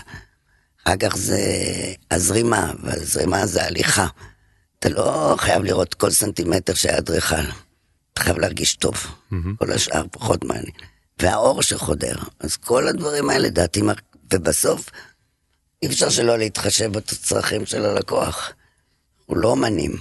אחר 0.83 0.95
כך 0.99 1.17
זה 1.17 1.41
הזרימה, 2.11 2.71
והזרימה 2.83 3.45
זה 3.45 3.65
הליכה. 3.65 4.07
אתה 4.79 4.89
לא 4.89 5.35
חייב 5.37 5.63
לראות 5.63 5.93
כל 5.93 6.11
סנטימטר 6.11 6.73
שהיה 6.73 6.97
אדריכל. 6.97 7.45
אתה 8.13 8.21
חייב 8.21 8.39
להרגיש 8.39 8.75
טוב, 8.75 8.95
mm-hmm. 8.95 9.35
כל 9.59 9.71
השאר 9.71 10.05
פחות 10.11 10.43
מעניין. 10.43 10.75
והאור 11.19 11.61
שחודר, 11.61 12.15
אז 12.39 12.57
כל 12.57 12.87
הדברים 12.87 13.29
האלה, 13.29 13.49
דעתי, 13.49 13.81
ובסוף 14.33 14.89
אי 15.81 15.87
אפשר 15.87 16.09
שלא 16.09 16.37
להתחשב 16.37 16.91
בצרכים 16.91 17.65
של 17.65 17.85
הלקוח. 17.85 18.51
הוא 19.25 19.37
לא 19.37 19.47
אומנים. 19.47 19.97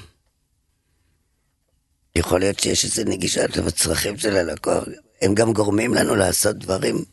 יכול 2.17 2.41
להיות 2.41 2.59
שיש 2.59 2.85
איזה 2.85 3.05
נגישה 3.05 3.49
בצרכים 3.49 4.19
של 4.19 4.37
הלקוח, 4.37 4.85
הם 5.23 5.35
גם 5.35 5.53
גורמים 5.53 5.95
לנו 5.95 6.15
לעשות 6.15 6.59
דברים 6.59 7.05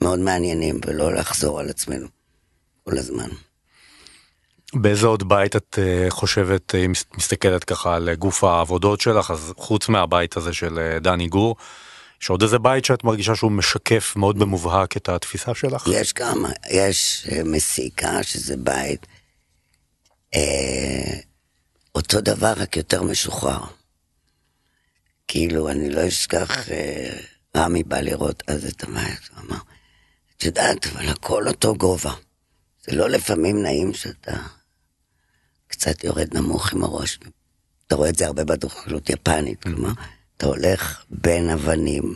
מאוד 0.00 0.18
מעניינים 0.18 0.80
ולא 0.86 1.14
לחזור 1.14 1.60
על 1.60 1.68
עצמנו 1.68 2.15
כל 2.90 2.98
הזמן. 2.98 3.28
באיזה 4.74 5.06
עוד 5.06 5.28
בית 5.28 5.56
את 5.56 5.78
uh, 5.78 6.10
חושבת, 6.10 6.74
אם 6.74 6.92
uh, 6.92 7.16
מסתכלת 7.16 7.64
ככה 7.64 7.96
על 7.96 8.14
גוף 8.14 8.44
העבודות 8.44 9.00
שלך, 9.00 9.30
אז 9.30 9.52
חוץ 9.56 9.88
מהבית 9.88 10.36
הזה 10.36 10.52
של 10.52 10.78
uh, 10.78 11.00
דני 11.00 11.28
גור, 11.28 11.56
יש 12.22 12.30
עוד 12.30 12.42
איזה 12.42 12.58
בית 12.58 12.84
שאת 12.84 13.04
מרגישה 13.04 13.34
שהוא 13.36 13.52
משקף 13.52 14.16
מאוד 14.16 14.38
במובהק 14.38 14.96
את 14.96 15.08
התפיסה 15.08 15.54
שלך? 15.54 15.88
יש 15.92 16.12
כמה, 16.12 16.48
יש 16.70 17.26
מסיקה 17.44 18.22
שזה 18.22 18.56
בית, 18.56 19.06
uh, 20.34 20.38
אותו 21.94 22.20
דבר 22.20 22.52
רק 22.56 22.76
יותר 22.76 23.02
משוחרר. 23.02 23.60
כאילו, 25.28 25.68
אני 25.68 25.90
לא 25.90 26.08
אשכח, 26.08 26.68
uh, 26.68 26.70
רמי 27.56 27.82
בא 27.82 28.00
לראות 28.00 28.42
אז 28.46 28.64
את 28.64 28.82
הבית, 28.82 29.30
הוא 29.34 29.46
אמר, 29.46 29.60
את 30.36 30.44
יודעת, 30.44 30.86
אבל 30.86 31.08
הכל 31.08 31.48
אותו 31.48 31.74
גובה. 31.74 32.12
זה 32.86 32.96
לא 32.96 33.10
לפעמים 33.10 33.62
נעים 33.62 33.94
שאתה 33.94 34.36
קצת 35.66 36.04
יורד 36.04 36.36
נמוך 36.36 36.72
עם 36.72 36.84
הראש. 36.84 37.18
אתה 37.86 37.94
רואה 37.94 38.08
את 38.08 38.16
זה 38.16 38.26
הרבה 38.26 38.44
בדוכנות 38.44 39.10
יפנית, 39.10 39.62
כלומר, 39.62 39.90
אתה 40.36 40.46
הולך 40.46 41.04
בין 41.10 41.50
אבנים, 41.50 42.14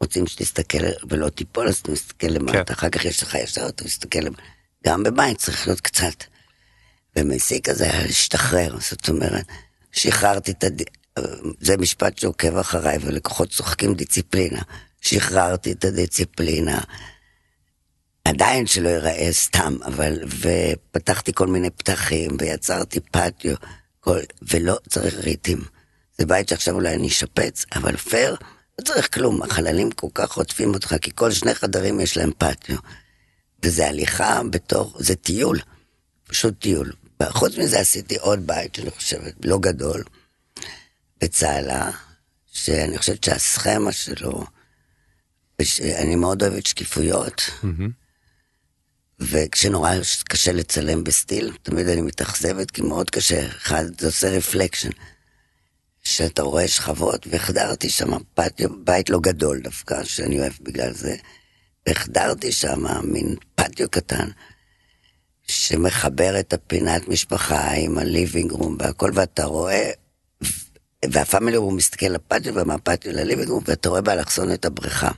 רוצים 0.00 0.26
שתסתכל 0.26 0.78
ולא 1.08 1.28
תיפול, 1.28 1.68
אז 1.68 1.76
אתה 1.76 1.92
מסתכל 1.92 2.26
למטה, 2.26 2.64
כן. 2.64 2.72
אחר 2.72 2.88
כך 2.88 3.04
יש 3.04 3.22
לך 3.22 3.34
ישר, 3.34 3.68
אתה 3.68 3.84
מסתכל 3.84 4.18
למטה. 4.18 4.42
גם 4.86 5.02
בבית 5.02 5.38
צריך 5.38 5.66
להיות 5.66 5.80
קצת. 5.80 6.24
ומסיק 7.16 7.68
הזה 7.68 7.84
היה 7.84 8.06
להשתחרר, 8.06 8.76
זאת 8.80 9.08
אומרת, 9.08 9.46
שחררתי 9.92 10.50
את 10.50 10.64
הד... 10.64 10.82
זה 11.60 11.76
משפט 11.76 12.18
שעוקב 12.18 12.56
אחריי, 12.56 12.98
ולקוחות 13.00 13.50
צוחקים 13.50 13.94
דיציפלינה. 13.94 14.62
שחררתי 15.00 15.72
את 15.72 15.84
הדיציפלינה. 15.84 16.80
עדיין 18.24 18.66
שלא 18.66 18.88
ייראה 18.88 19.28
סתם, 19.32 19.76
אבל, 19.84 20.18
ופתחתי 20.24 21.32
כל 21.34 21.46
מיני 21.46 21.70
פתחים, 21.70 22.30
ויצרתי 22.40 23.00
פטיו, 23.00 23.54
כל, 24.00 24.18
ולא 24.42 24.78
צריך 24.88 25.14
ריתים. 25.14 25.64
זה 26.18 26.26
בית 26.26 26.48
שעכשיו 26.48 26.74
אולי 26.74 26.94
אני 26.94 27.08
אשפץ, 27.08 27.64
אבל 27.74 27.96
פייר, 27.96 28.36
לא 28.78 28.84
צריך 28.84 29.14
כלום, 29.14 29.42
החללים 29.42 29.90
כל 29.90 30.06
כך 30.14 30.30
חוטפים 30.30 30.74
אותך, 30.74 30.94
כי 31.00 31.10
כל 31.14 31.32
שני 31.32 31.54
חדרים 31.54 32.00
יש 32.00 32.16
להם 32.16 32.30
פטיו. 32.38 32.76
וזה 33.62 33.88
הליכה 33.88 34.40
בתור, 34.50 34.94
זה 34.98 35.14
טיול, 35.14 35.58
פשוט 36.24 36.54
טיול. 36.58 36.92
וחוץ 37.22 37.56
מזה 37.58 37.80
עשיתי 37.80 38.16
עוד 38.16 38.46
בית, 38.46 38.74
שאני 38.74 38.90
חושבת, 38.90 39.34
לא 39.44 39.58
גדול, 39.58 40.02
בצהלה, 41.20 41.90
שאני 42.52 42.98
חושבת 42.98 43.24
שהסכמה 43.24 43.92
שלו, 43.92 44.44
אני 45.80 46.16
מאוד 46.16 46.42
אוהבת 46.42 46.66
שקיפויות, 46.66 47.40
mm-hmm. 47.40 48.01
וכשנורא 49.30 49.90
קשה 50.24 50.52
לצלם 50.52 51.04
ב 51.04 51.11
still, 51.11 51.52
תמיד 51.62 51.88
אני 51.88 52.00
מתאכזבת, 52.00 52.70
כי 52.70 52.82
מאוד 52.82 53.10
קשה, 53.10 53.46
אחד, 53.46 53.84
זה 54.00 54.06
עושה 54.06 54.28
reflection. 54.28 54.90
שאתה 56.04 56.42
רואה 56.42 56.68
שכבות, 56.68 57.26
והחדרתי 57.30 57.90
שם 57.90 58.10
פטיו, 58.34 58.68
בית 58.84 59.10
לא 59.10 59.20
גדול 59.20 59.60
דווקא, 59.60 60.04
שאני 60.04 60.40
אוהבת 60.40 60.52
בגלל 60.62 60.92
זה, 60.92 61.16
והחדרתי 61.86 62.52
שם 62.52 62.84
מין 63.04 63.36
פטיו 63.54 63.88
קטן, 63.90 64.28
שמחבר 65.48 66.40
את 66.40 66.52
הפינת 66.52 67.08
משפחה 67.08 67.72
עם 67.72 67.98
ה 67.98 68.06
living 68.06 68.52
room 68.52 68.76
והכל, 68.80 69.10
ואתה 69.14 69.44
רואה, 69.44 69.90
וה 71.10 71.22
family 71.22 71.56
room 71.56 71.76
מסתכל 71.76 72.06
לפטיו 72.06 72.54
ומהפטיו 72.54 73.12
ל 73.12 73.17
living 73.17 73.48
room, 73.48 73.64
ואתה 73.66 73.88
רואה 73.88 74.00
באלכסון 74.00 74.52
את 74.52 74.64
הבריכה. 74.64 75.10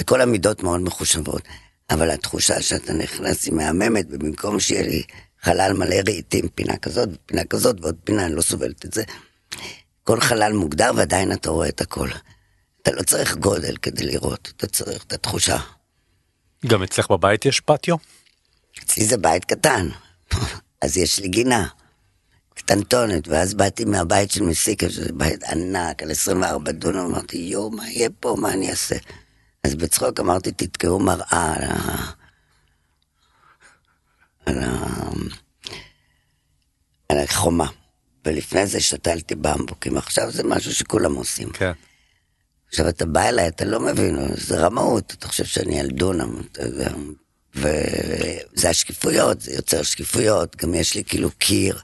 וכל 0.00 0.20
המידות 0.20 0.62
מאוד 0.62 0.80
מחושבות. 0.80 1.42
אבל 1.90 2.10
התחושה 2.10 2.62
שאתה 2.62 2.92
נכנס 2.92 3.44
היא 3.44 3.54
מהממת, 3.54 4.06
ובמקום 4.10 4.60
שיהיה 4.60 4.82
לי 4.82 5.02
חלל 5.42 5.72
מלא 5.72 5.96
רהיטים, 6.06 6.48
פינה 6.48 6.76
כזאת 6.76 7.08
ופינה 7.12 7.44
כזאת 7.44 7.76
ועוד 7.80 7.96
פינה, 8.04 8.26
אני 8.26 8.34
לא 8.34 8.42
סובלת 8.42 8.84
את 8.84 8.92
זה. 8.92 9.02
כל 10.02 10.20
חלל 10.20 10.52
מוגדר 10.52 10.90
ועדיין 10.96 11.32
אתה 11.32 11.50
רואה 11.50 11.68
את 11.68 11.80
הכל. 11.80 12.08
אתה 12.82 12.90
לא 12.92 13.02
צריך 13.02 13.36
גודל 13.36 13.76
כדי 13.76 14.06
לראות, 14.06 14.52
אתה 14.56 14.66
צריך 14.66 15.04
את 15.04 15.12
התחושה. 15.12 15.58
גם 16.66 16.82
אצלך 16.82 17.10
בבית 17.10 17.46
יש 17.46 17.60
פטיו? 17.60 17.96
אצלי 18.84 19.04
זה 19.04 19.16
בית 19.16 19.44
קטן, 19.44 19.88
אז 20.82 20.96
יש 20.96 21.18
לי 21.18 21.28
גינה. 21.28 21.68
קטנטונת, 22.54 23.28
ואז 23.28 23.54
באתי 23.54 23.84
מהבית 23.84 24.30
של 24.30 24.42
מסיקה, 24.42 24.90
שזה 24.90 25.12
בית 25.12 25.44
ענק, 25.44 26.02
על 26.02 26.10
24 26.10 26.72
דונם, 26.72 26.98
אמרתי, 26.98 27.36
יואו, 27.36 27.70
מה 27.70 27.90
יהיה 27.90 28.08
פה, 28.20 28.36
מה 28.38 28.52
אני 28.52 28.70
אעשה? 28.70 28.96
אז 29.64 29.74
בצחוק 29.74 30.20
אמרתי, 30.20 30.52
תתקעו 30.52 30.98
מראה 30.98 31.54
על 31.56 31.64
ה... 31.64 32.12
על 34.46 34.58
ה... 34.58 35.10
על 37.08 37.18
החומה. 37.18 37.66
ולפני 38.26 38.66
זה 38.66 38.80
שתלתי 38.80 39.34
במבוקים, 39.34 39.96
עכשיו 39.96 40.30
זה 40.30 40.42
משהו 40.42 40.74
שכולם 40.74 41.14
עושים. 41.14 41.50
כן. 41.50 41.72
עכשיו 42.68 42.88
אתה 42.88 43.06
בא 43.06 43.28
אליי, 43.28 43.48
אתה 43.48 43.64
לא 43.64 43.80
מבין, 43.80 44.18
זה 44.36 44.58
רמאות, 44.58 45.14
אתה 45.18 45.28
חושב 45.28 45.44
שאני 45.44 45.80
על 45.80 45.88
דונם, 45.88 46.40
אתה 46.52 46.62
יודע, 46.62 46.90
וזה 47.54 48.70
השקיפויות, 48.70 49.40
זה 49.40 49.52
יוצר 49.52 49.82
שקיפויות, 49.82 50.56
גם 50.56 50.74
יש 50.74 50.94
לי 50.94 51.04
כאילו 51.04 51.30
קיר 51.38 51.80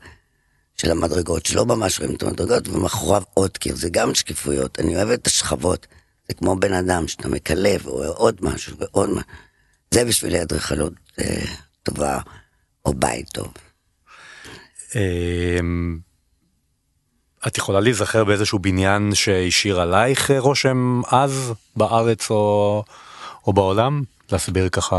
של 0.77 0.91
המדרגות, 0.91 1.47
שלא 1.47 1.67
ממש 1.67 2.01
רואים 2.01 2.15
את 2.15 2.23
המדרגות, 2.23 2.69
ומאחוריו 2.69 3.23
עוד 3.35 3.59
קיר, 3.59 3.77
זה 3.77 3.89
גם 3.91 4.15
שקיפויות, 4.15 4.81
אני 4.81 4.97
אוהב 4.97 5.09
את 5.09 5.27
השכבות, 5.27 5.87
זה 6.31 6.35
כמו 6.35 6.57
בן 6.57 6.73
אדם 6.73 7.09
שאתה 7.09 7.29
מקלב, 7.29 7.87
או 7.87 8.05
עוד 8.05 8.37
משהו 8.41 8.77
ועוד 8.77 9.11
משהו, 9.11 9.31
זה 9.91 10.05
בשבילי 10.05 10.43
אדריכלות 10.43 10.93
אה, 11.21 11.45
טובה, 11.83 12.19
או 12.85 12.95
בית 12.95 13.29
טוב. 13.29 13.53
אמ, 14.95 15.99
את 17.47 17.59
יכולה 17.59 17.81
להיזכר 17.81 18.25
באיזשהו 18.25 18.59
בניין 18.59 19.15
שהשאיר 19.15 19.81
עלייך 19.81 20.31
רושם 20.39 21.01
אז 21.11 21.53
בארץ 21.77 22.31
או, 22.31 22.85
או 23.47 23.53
בעולם? 23.53 24.03
להסביר 24.33 24.69
ככה 24.69 24.97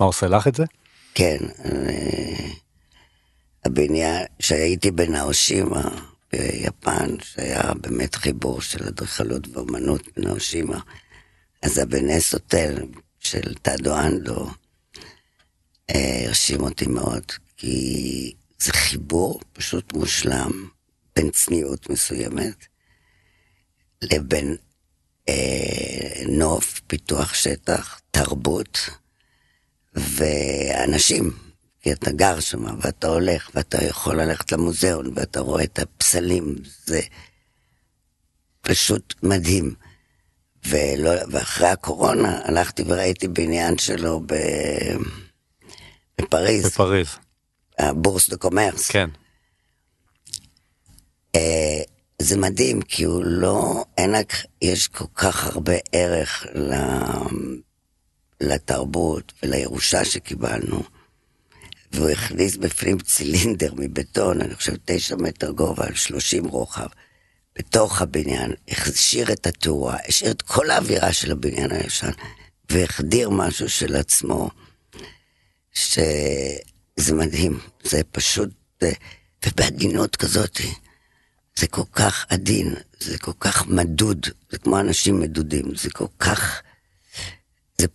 מה 0.00 0.06
עושה 0.06 0.28
לך 0.28 0.48
את 0.48 0.54
זה? 0.54 0.64
כן, 1.14 1.38
אה, 1.64 2.48
הבניין, 3.64 4.24
כשהייתי 4.38 4.90
בנאושימה 4.90 5.88
ביפן, 6.36 7.16
שהיה 7.22 7.74
באמת 7.74 8.14
חיבור 8.14 8.60
של 8.60 8.86
אדריכלות 8.88 9.48
ואומנות 9.52 10.02
בנאושימה, 10.16 10.80
אז 11.62 11.78
הבנס 11.78 12.34
הוטל 12.34 12.74
של 13.20 13.54
טאדו 13.54 13.98
אנדו 13.98 14.50
אה, 15.90 16.24
הרשים 16.26 16.60
אותי 16.60 16.86
מאוד, 16.86 17.24
כי 17.56 18.34
זה 18.58 18.72
חיבור 18.72 19.40
פשוט 19.52 19.92
מושלם 19.92 20.68
בין 21.16 21.30
צניעות 21.30 21.90
מסוימת 21.90 22.66
לבין 24.02 24.56
אה, 25.28 26.22
נוף, 26.28 26.80
פיתוח 26.86 27.34
שטח, 27.34 28.00
תרבות 28.10 28.78
ואנשים. 29.94 31.45
כי 31.86 31.92
אתה 31.92 32.12
גר 32.12 32.40
שם 32.40 32.64
ואתה 32.80 33.06
הולך 33.06 33.50
ואתה 33.54 33.84
יכול 33.84 34.20
ללכת 34.20 34.52
למוזיאון 34.52 35.12
ואתה 35.14 35.40
רואה 35.40 35.64
את 35.64 35.78
הפסלים, 35.78 36.54
זה 36.86 37.00
פשוט 38.60 39.14
מדהים. 39.22 39.74
ולא, 40.68 41.10
ואחרי 41.30 41.68
הקורונה 41.68 42.40
הלכתי 42.44 42.82
וראיתי 42.86 43.28
בניין 43.28 43.78
שלו 43.78 44.20
ב... 44.26 44.34
בפריז. 46.18 46.66
בפריז. 46.66 47.08
ה 47.78 47.85
Bourse 47.85 48.30
de 48.30 48.36
Commerce. 48.36 48.90
כן. 48.90 49.10
אה, 51.34 51.82
זה 52.18 52.36
מדהים, 52.36 52.82
כי 52.82 53.04
הוא 53.04 53.24
לא, 53.24 53.84
אין, 53.98 54.14
יש 54.62 54.88
כל 54.88 55.06
כך 55.14 55.46
הרבה 55.46 55.74
ערך 55.92 56.46
לתרבות 58.40 59.32
ולירושה 59.42 60.04
שקיבלנו. 60.04 60.95
והוא 61.96 62.10
הכניס 62.10 62.56
בפנים 62.56 62.98
צילינדר 62.98 63.72
מבטון, 63.76 64.40
אני 64.40 64.54
חושב 64.54 64.72
תשע 64.84 65.16
מטר 65.16 65.50
גובה 65.50 65.86
על 65.86 65.94
שלושים 65.94 66.44
רוחב, 66.44 66.86
בתוך 67.58 68.02
הבניין, 68.02 68.52
השאיר 68.68 69.32
את 69.32 69.46
התאורה, 69.46 69.96
השאיר 70.08 70.30
את 70.30 70.42
כל 70.42 70.70
האווירה 70.70 71.12
של 71.12 71.32
הבניין 71.32 71.72
הישן, 71.72 72.10
והחדיר 72.70 73.30
משהו 73.30 73.68
של 73.68 73.96
עצמו, 73.96 74.50
שזה 75.74 77.14
מדהים, 77.14 77.60
זה 77.84 78.00
פשוט, 78.12 78.50
ובעדינות 79.46 80.16
כזאת, 80.16 80.60
זה 81.56 81.66
כל 81.66 81.84
כך 81.92 82.26
עדין, 82.28 82.74
זה 83.00 83.18
כל 83.18 83.32
כך 83.40 83.66
מדוד, 83.66 84.26
זה 84.50 84.58
כמו 84.58 84.80
אנשים 84.80 85.20
מדודים, 85.20 85.74
זה 85.76 85.90
כל 85.90 86.06
כך... 86.18 86.62
זה, 87.78 87.86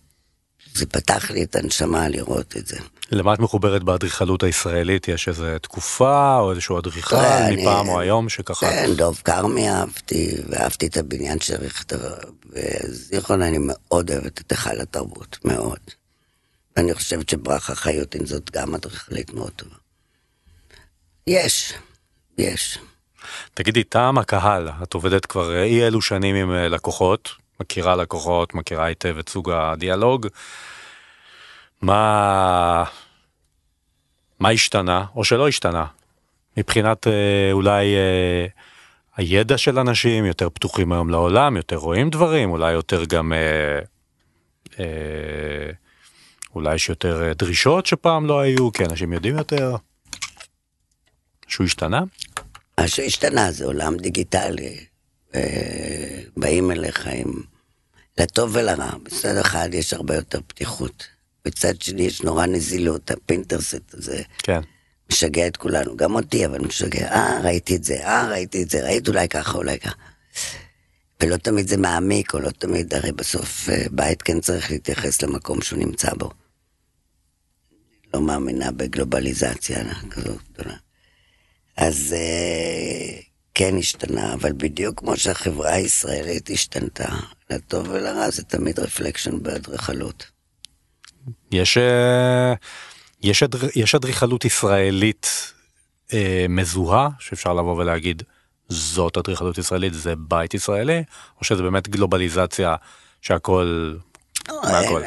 זה 0.74 0.86
פתח 0.86 1.30
לי 1.30 1.42
את 1.42 1.56
הנשמה 1.56 2.08
לראות 2.08 2.56
את 2.56 2.66
זה. 2.66 2.78
למה 3.12 3.34
את 3.34 3.38
מחוברת 3.38 3.82
באדריכלות 3.82 4.42
הישראלית? 4.42 5.08
יש 5.08 5.28
איזו 5.28 5.44
תקופה 5.62 6.38
או 6.38 6.50
איזשהו 6.50 6.78
אדריכל 6.78 7.16
מפעם 7.50 7.88
או 7.88 8.00
היום 8.00 8.28
שככה... 8.28 8.70
כן, 8.70 8.90
דוב 8.96 9.22
כרמי 9.24 9.70
אהבתי, 9.70 10.36
ואהבתי 10.48 10.86
את 10.86 10.96
הבניין 10.96 11.40
של 11.40 11.56
ריכטר, 11.56 12.14
וזיכרון 12.50 13.42
אני 13.42 13.58
מאוד 13.60 14.10
אוהבת 14.10 14.40
את 14.40 14.50
היכל 14.50 14.80
התרבות, 14.80 15.38
מאוד. 15.44 15.78
ואני 16.76 16.94
חושבת 16.94 17.28
שברכה 17.28 17.74
חיוטין 17.74 18.26
זאת 18.26 18.50
גם 18.50 18.74
אדריכלית 18.74 19.34
מאוד 19.34 19.50
טובה. 19.56 19.76
יש, 21.26 21.74
יש. 22.38 22.78
תגידי, 23.54 23.84
טעם 23.84 24.18
הקהל, 24.18 24.68
את 24.82 24.94
עובדת 24.94 25.26
כבר 25.26 25.62
אי 25.62 25.86
אלו 25.86 26.02
שנים 26.02 26.36
עם 26.36 26.52
אה, 26.52 26.68
לקוחות, 26.68 27.28
מכירה 27.60 27.96
לקוחות, 27.96 28.54
מכירה 28.54 28.84
היטב 28.84 29.18
את 29.18 29.28
סוג 29.28 29.50
הדיאלוג. 29.50 30.26
מה, 31.82 32.84
מה 34.40 34.50
השתנה, 34.50 35.04
או 35.14 35.24
שלא 35.24 35.48
השתנה, 35.48 35.86
מבחינת 36.56 37.06
אה, 37.06 37.52
אולי 37.52 37.94
אה, 37.94 38.46
הידע 39.16 39.58
של 39.58 39.78
אנשים, 39.78 40.24
יותר 40.24 40.50
פתוחים 40.50 40.92
היום 40.92 41.10
לעולם, 41.10 41.56
יותר 41.56 41.76
רואים 41.76 42.10
דברים, 42.10 42.50
אולי 42.50 42.72
יותר 42.72 43.04
גם, 43.04 43.32
אה, 43.32 43.78
אה, 44.78 45.70
אולי 46.54 46.74
יש 46.74 46.88
יותר 46.88 47.22
אה, 47.22 47.34
דרישות 47.34 47.86
שפעם 47.86 48.26
לא 48.26 48.40
היו, 48.40 48.72
כי 48.72 48.84
אנשים 48.84 49.12
יודעים 49.12 49.36
יותר. 49.36 49.76
שהוא 51.48 51.64
השתנה? 51.64 52.02
מה 52.80 52.88
שהשתנה 52.88 53.52
זה 53.52 53.64
עולם 53.64 53.96
דיגיטלי. 53.96 54.76
אה, 55.34 56.20
באים 56.36 56.70
אליך 56.70 57.06
עם... 57.06 57.32
לטוב 58.18 58.56
ולרע. 58.56 58.90
בצד 59.02 59.36
אחד 59.36 59.68
יש 59.72 59.94
הרבה 59.94 60.14
יותר 60.14 60.40
פתיחות. 60.46 61.06
בצד 61.44 61.82
שני 61.82 62.02
יש 62.02 62.22
נורא 62.22 62.46
נזילות, 62.46 63.10
הפינטרסט 63.10 63.94
הזה. 63.94 64.22
כן. 64.38 64.60
משגע 65.12 65.46
את 65.46 65.56
כולנו, 65.56 65.96
גם 65.96 66.14
אותי, 66.14 66.46
אבל 66.46 66.60
משגע. 66.60 67.08
אה, 67.08 67.40
ראיתי 67.42 67.76
את 67.76 67.84
זה, 67.84 68.06
אה, 68.06 68.28
ראיתי 68.28 68.62
את 68.62 68.70
זה, 68.70 68.84
ראית 68.84 69.08
אולי 69.08 69.28
ככה, 69.28 69.58
אולי 69.58 69.78
ככה. 69.78 69.94
ולא 71.22 71.36
תמיד 71.36 71.68
זה 71.68 71.76
מעמיק, 71.76 72.34
או 72.34 72.40
לא 72.40 72.50
תמיד, 72.50 72.94
הרי 72.94 73.12
בסוף 73.12 73.68
אה, 73.68 73.84
בית 73.90 74.22
כן 74.22 74.40
צריך 74.40 74.70
להתייחס 74.70 75.22
למקום 75.22 75.62
שהוא 75.62 75.78
נמצא 75.78 76.14
בו. 76.14 76.30
לא 78.14 78.20
מאמינה 78.20 78.70
בגלובליזציה 78.70 79.78
כזאת 80.10 80.40
גדולה. 80.52 80.76
אז 81.76 82.14
אה, 82.18 83.20
כן 83.54 83.78
השתנה, 83.78 84.34
אבל 84.34 84.52
בדיוק 84.52 84.98
כמו 84.98 85.16
שהחברה 85.16 85.72
הישראלית 85.72 86.50
השתנתה, 86.50 87.08
לטוב 87.50 87.88
ולרע 87.90 88.30
זה 88.30 88.42
תמיד 88.42 88.78
רפלקשן 88.78 89.42
באדריכלות. 89.42 90.31
יש, 91.52 91.78
אה, 91.78 92.54
יש, 93.22 93.42
אדר, 93.42 93.58
יש 93.74 93.94
אדריכלות 93.94 94.44
ישראלית 94.44 95.52
אה, 96.12 96.46
מזוהה 96.48 97.08
שאפשר 97.18 97.54
לבוא 97.54 97.76
ולהגיד 97.76 98.22
זאת 98.68 99.16
אדריכלות 99.16 99.58
ישראלית 99.58 99.94
זה 99.94 100.14
בית 100.16 100.54
ישראלי 100.54 101.02
או 101.38 101.44
שזה 101.44 101.62
באמת 101.62 101.88
גלובליזציה 101.88 102.74
שהכל. 103.20 103.94
מהכל. 104.48 105.02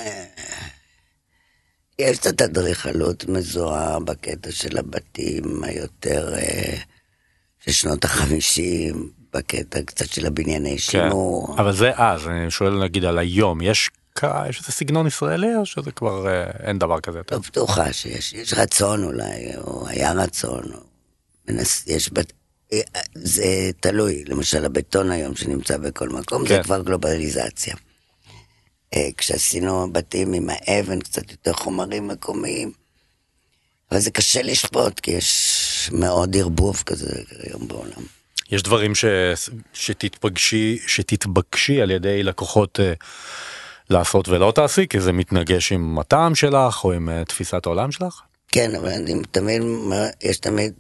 יש 2.00 2.20
קצת 2.20 2.42
אדריכלות 2.42 3.30
מזוהה 3.30 4.00
בקטע 4.00 4.52
של 4.52 4.78
הבתים 4.78 5.64
היותר 5.64 6.34
אה, 6.36 6.78
של 7.60 7.72
שנות 7.72 8.06
החמישים, 8.06 9.10
בקטע 9.34 9.82
קצת 9.82 10.06
של 10.06 10.26
הבנייני 10.26 10.72
כן, 10.72 10.78
שימור. 10.78 11.56
אבל 11.58 11.74
זה 11.74 11.92
אז, 11.96 12.28
אני 12.28 12.52
שואל 12.52 12.84
נגיד 12.84 13.06
על 13.06 13.18
היום, 13.18 13.62
יש, 13.62 13.90
יש 14.24 14.60
איזה 14.60 14.72
סגנון 14.72 15.08
ישראלי 15.08 15.56
או 15.56 15.66
שזה 15.66 15.92
כבר 15.92 16.28
אה, 16.28 16.44
אין 16.44 16.80
דבר 16.80 17.00
כזה? 17.00 17.22
לא 17.32 17.38
בטוחה 17.38 17.94
שיש, 17.94 18.34
יש 18.34 18.54
רצון 18.54 19.04
אולי, 19.04 19.58
או 19.58 19.88
היה 19.88 20.12
רצון, 20.12 20.64
או 20.74 20.80
מנס, 21.48 21.84
יש 21.88 22.10
בת... 22.14 22.34
אה, 22.74 22.80
זה 23.16 23.70
תלוי, 23.80 24.24
למשל 24.28 24.66
הבטון 24.66 25.12
היום 25.12 25.36
שנמצא 25.36 25.78
בכל 25.78 26.10
מקום, 26.10 26.48
כן. 26.48 26.48
זה 26.48 26.64
כבר 26.64 26.82
גלובליזציה. 26.82 27.76
אה, 28.94 29.10
כשעשינו 29.18 29.94
בתים 29.94 30.34
עם 30.34 30.50
האבן, 30.50 31.00
קצת 31.00 31.32
יותר 31.32 31.54
חומרים 31.54 32.08
מקומיים. 32.08 32.72
אבל 33.92 34.00
זה 34.00 34.12
קשה 34.12 34.42
לשפוט, 34.42 35.00
כי 35.00 35.12
יש 35.12 35.90
מאוד 35.94 36.38
ערבוב 36.38 36.84
כזה 36.86 37.12
היום 37.44 37.68
בעולם. 37.68 38.04
יש 38.52 38.64
דברים 38.64 38.96
ש... 38.96 39.06
שתתפגשי, 39.74 40.80
שתתבקשי 40.88 41.82
על 41.82 41.92
ידי 41.92 42.24
לקוחות 42.24 42.80
אה, 42.80 42.94
לעשות 43.90 44.30
ולא 44.30 44.52
תעשי, 44.56 44.88
כי 44.88 45.00
זה 45.00 45.12
מתנגש 45.12 45.72
עם 45.72 46.00
הטעם 46.00 46.36
שלך 46.36 46.84
או 46.84 46.92
עם 46.92 47.10
uh, 47.10 47.26
תפיסת 47.26 47.66
העולם 47.66 47.92
שלך? 47.92 48.22
כן, 48.48 48.76
אבל 48.76 48.90
אני 48.90 49.14
תמיד, 49.32 49.62
יש 50.22 50.38
תמיד, 50.38 50.74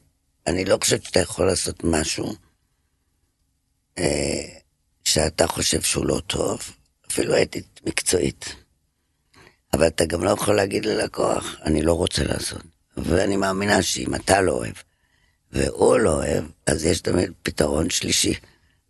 אני 0.47 0.65
לא 0.65 0.77
חושב 0.81 1.01
שאתה 1.01 1.19
יכול 1.19 1.45
לעשות 1.45 1.83
משהו 1.83 2.35
אה, 3.97 4.45
שאתה 5.03 5.47
חושב 5.47 5.81
שהוא 5.81 6.05
לא 6.05 6.21
טוב, 6.27 6.59
אפילו 7.11 7.41
אתית 7.41 7.81
מקצועית. 7.85 8.55
אבל 9.73 9.87
אתה 9.87 10.05
גם 10.05 10.23
לא 10.23 10.29
יכול 10.29 10.55
להגיד 10.55 10.85
ללקוח, 10.85 11.55
אני 11.63 11.81
לא 11.81 11.93
רוצה 11.93 12.23
לעשות. 12.23 12.61
ואני 12.97 13.37
מאמינה 13.37 13.81
שאם 13.81 14.15
אתה 14.15 14.41
לא 14.41 14.51
אוהב, 14.51 14.75
והוא 15.51 15.99
לא 15.99 16.13
אוהב, 16.13 16.43
אז 16.67 16.85
יש 16.85 17.01
תמיד 17.01 17.31
פתרון 17.43 17.89
שלישי. 17.89 18.33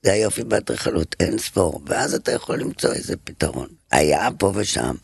זה 0.05 0.13
היופי 0.13 0.43
באדריכלות, 0.43 1.15
אין 1.19 1.37
ספור, 1.37 1.81
ואז 1.85 2.13
אתה 2.13 2.31
יכול 2.31 2.59
למצוא 2.59 2.93
איזה 2.93 3.17
פתרון. 3.17 3.67
היה 3.91 4.29
פה 4.39 4.51
ושם, 4.55 4.95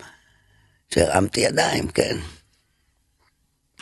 שהרמתי 0.93 1.39
ידיים, 1.39 1.87
כן. 1.87 2.17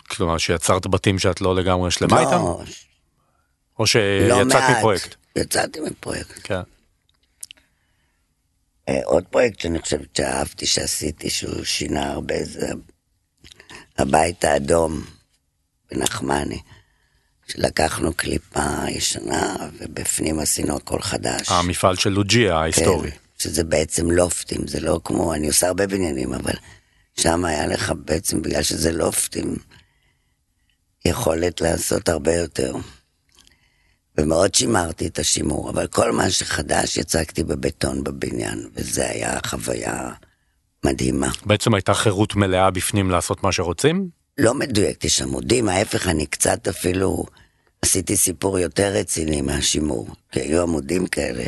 כלומר, 0.09 0.37
שיצרת 0.37 0.87
בתים 0.87 1.19
שאת 1.19 1.41
לא 1.41 1.55
לגמרי 1.55 1.91
שלמה 1.91 2.19
איתם? 2.19 2.31
לא, 2.31 2.37
או 2.37 2.63
לא 3.79 3.85
שיצאת 3.85 4.45
מעט. 4.45 4.77
מפרויקט? 4.77 5.15
יצאתי 5.35 5.79
מפרויקט. 5.79 6.39
כן. 6.43 6.61
אה, 8.89 8.99
עוד 9.03 9.23
פרויקט 9.27 9.59
שאני 9.59 9.79
חושבת 9.79 10.15
שאהבתי 10.15 10.65
שעשיתי, 10.65 11.29
שהוא 11.29 11.63
שינה 11.63 12.11
הרבה, 12.11 12.43
זה 12.43 12.67
הבית 13.97 14.43
האדום 14.43 15.05
בנחמני. 15.91 16.61
שלקחנו 17.51 18.13
קליפה 18.13 18.89
ישנה, 18.89 19.55
ובפנים 19.79 20.39
עשינו 20.39 20.75
הכל 20.75 21.01
חדש. 21.01 21.49
המפעל 21.49 21.95
של 21.95 22.09
לוג'יה 22.09 22.57
ההיסטורי. 22.57 23.11
כן, 23.11 23.17
שזה 23.39 23.63
בעצם 23.63 24.11
לופטים, 24.11 24.67
זה 24.67 24.79
לא 24.79 24.99
כמו, 25.03 25.33
אני 25.33 25.47
עושה 25.47 25.67
הרבה 25.67 25.87
בניינים, 25.87 26.33
אבל 26.33 26.53
שם 27.17 27.45
היה 27.45 27.67
לך 27.67 27.93
בעצם, 28.05 28.41
בגלל 28.41 28.63
שזה 28.63 28.91
לופטים, 28.91 29.55
יכולת 31.05 31.61
לעשות 31.61 32.09
הרבה 32.09 32.35
יותר. 32.35 32.75
ומאוד 34.17 34.55
שימרתי 34.55 35.07
את 35.07 35.19
השימור, 35.19 35.69
אבל 35.69 35.87
כל 35.87 36.11
מה 36.11 36.29
שחדש 36.29 36.97
יצקתי 36.97 37.43
בבטון 37.43 38.03
בבניין, 38.03 38.69
וזה 38.75 39.09
היה 39.09 39.37
חוויה 39.45 40.09
מדהימה. 40.85 41.29
בעצם 41.45 41.73
הייתה 41.73 41.93
חירות 41.93 42.35
מלאה 42.35 42.71
בפנים 42.71 43.09
לעשות 43.09 43.43
מה 43.43 43.51
שרוצים? 43.51 44.18
לא 44.39 44.53
מדויק, 44.53 45.05
יש 45.05 45.21
עמודים, 45.21 45.69
ההפך, 45.69 46.07
אני 46.07 46.25
קצת 46.25 46.67
אפילו 46.67 47.25
עשיתי 47.81 48.17
סיפור 48.17 48.59
יותר 48.59 48.93
רציני 48.93 49.41
מהשימור. 49.41 50.07
כי 50.31 50.39
היו 50.39 50.61
עמודים 50.61 51.07
כאלה, 51.07 51.43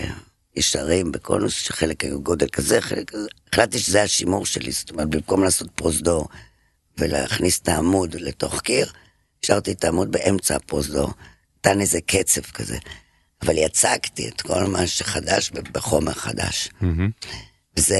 ישרים, 0.56 1.12
בקונוס, 1.12 1.54
שחלק 1.54 2.04
היו 2.04 2.22
גודל 2.22 2.48
כזה, 2.48 2.82
חלק 2.82 3.12
כזה. 3.12 3.28
החלטתי 3.54 3.80
שזה 3.80 4.04
השימור 4.04 4.46
שלי, 4.46 4.72
זאת 4.72 4.92
אומרת, 4.92 5.10
במקום 5.10 5.44
לעשות 5.44 5.72
פרוזדור 5.76 6.28
ולהכניס 6.98 7.60
את 7.60 7.68
העמוד 7.68 8.16
לתוך 8.16 8.62
קיר, 8.62 8.92
השארתי 9.44 9.72
את 9.72 9.84
העמוד 9.84 10.12
באמצע 10.12 10.56
הפרוזדור, 10.56 11.10
נתן 11.60 11.82
איזה 11.82 12.00
קצב 12.02 12.42
כזה. 12.42 12.78
אבל 13.42 13.58
יצקתי 13.58 14.28
את 14.30 14.42
כל 14.42 14.64
מה 14.64 14.88
שחדש 14.88 15.52
בחומר 15.52 16.14
חדש. 16.14 16.70
וזה, 17.78 17.98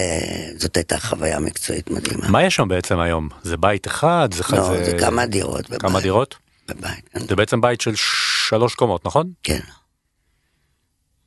זאת 0.58 0.78
הייתה 0.78 1.00
חוויה 1.00 1.40
מקצועית 1.40 1.90
מדהימה. 1.92 2.30
מה 2.30 2.44
יש 2.44 2.56
שם 2.56 2.68
בעצם 2.68 3.00
היום? 3.00 3.30
זה 3.44 3.58
בית 3.58 3.88
אחד? 3.88 4.30
זה 4.34 4.44
לא, 4.52 4.64
זה- 4.64 4.84
זה 4.86 4.98
כמה 5.00 5.26
דירות 5.26 5.70
בבית. 5.70 5.82
כמה 5.82 6.02
דירות? 6.02 6.36
בבית, 6.68 7.10
כן. 7.14 7.28
זה 7.28 7.36
בעצם 7.36 7.62
בית 7.62 7.82
של 7.82 7.92
שלוש 7.96 8.76
קומות, 8.76 9.06
נכון? 9.06 9.32
כן. 9.44 9.60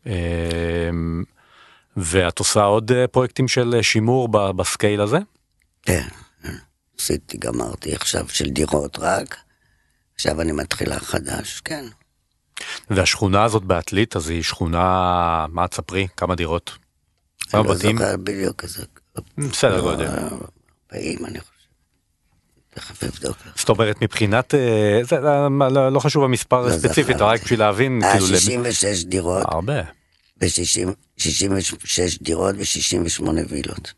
אמ, 0.06 1.24
ואת 1.96 2.38
עושה 2.38 2.62
עוד 2.62 2.92
אה, 2.92 3.06
פרויקטים 3.06 3.48
של 3.48 3.74
אה, 3.76 3.82
שימור 3.82 4.28
בסקייל 4.28 5.00
הזה? 5.00 5.18
כן, 5.82 6.06
עשיתי, 7.00 7.38
גמרתי 7.38 7.94
עכשיו 7.94 8.28
של 8.28 8.44
דירות 8.50 8.98
רק, 9.00 9.36
עכשיו 10.14 10.40
אני 10.40 10.52
מתחילה 10.52 11.00
חדש, 11.00 11.60
כן. 11.60 11.84
והשכונה 12.90 13.44
הזאת 13.44 13.64
בעתלית, 13.64 14.16
אז 14.16 14.28
היא 14.28 14.42
שכונה, 14.42 15.46
מה 15.48 15.68
תספרי? 15.68 16.06
כמה 16.16 16.34
דירות? 16.34 16.70
כמה 17.50 17.60
אני 17.60 17.68
לא 17.68 17.74
בתים? 17.74 17.98
זוכר 17.98 18.16
בדיוק 18.16 18.62
איזה... 18.64 18.82
בסדר 19.38 19.80
גודל. 19.80 20.08
40 20.94 21.26
אני 21.26 21.40
חושב. 21.40 21.50
תכף 22.74 23.04
אבדוק. 23.04 23.36
זאת 23.56 23.68
אומרת 23.68 24.02
מבחינת, 24.02 24.54
אה, 24.54 25.00
זה 25.02 25.16
לא 25.20 25.88
לא 25.92 26.00
חשוב 26.00 26.24
המספר 26.24 26.60
לא 26.60 26.68
הספציפי, 26.68 27.02
זכרתי. 27.14 27.22
רק 27.24 27.42
בשביל 27.42 27.58
להבין, 27.60 28.00
אה, 28.04 28.12
כאילו, 28.12 28.26
66 28.26 29.04
דירות, 29.04 29.42
הרבה. 29.48 29.82
ו-66 30.40 32.18
דירות 32.22 32.54
ו-68 32.58 33.22
וילות. 33.48 33.92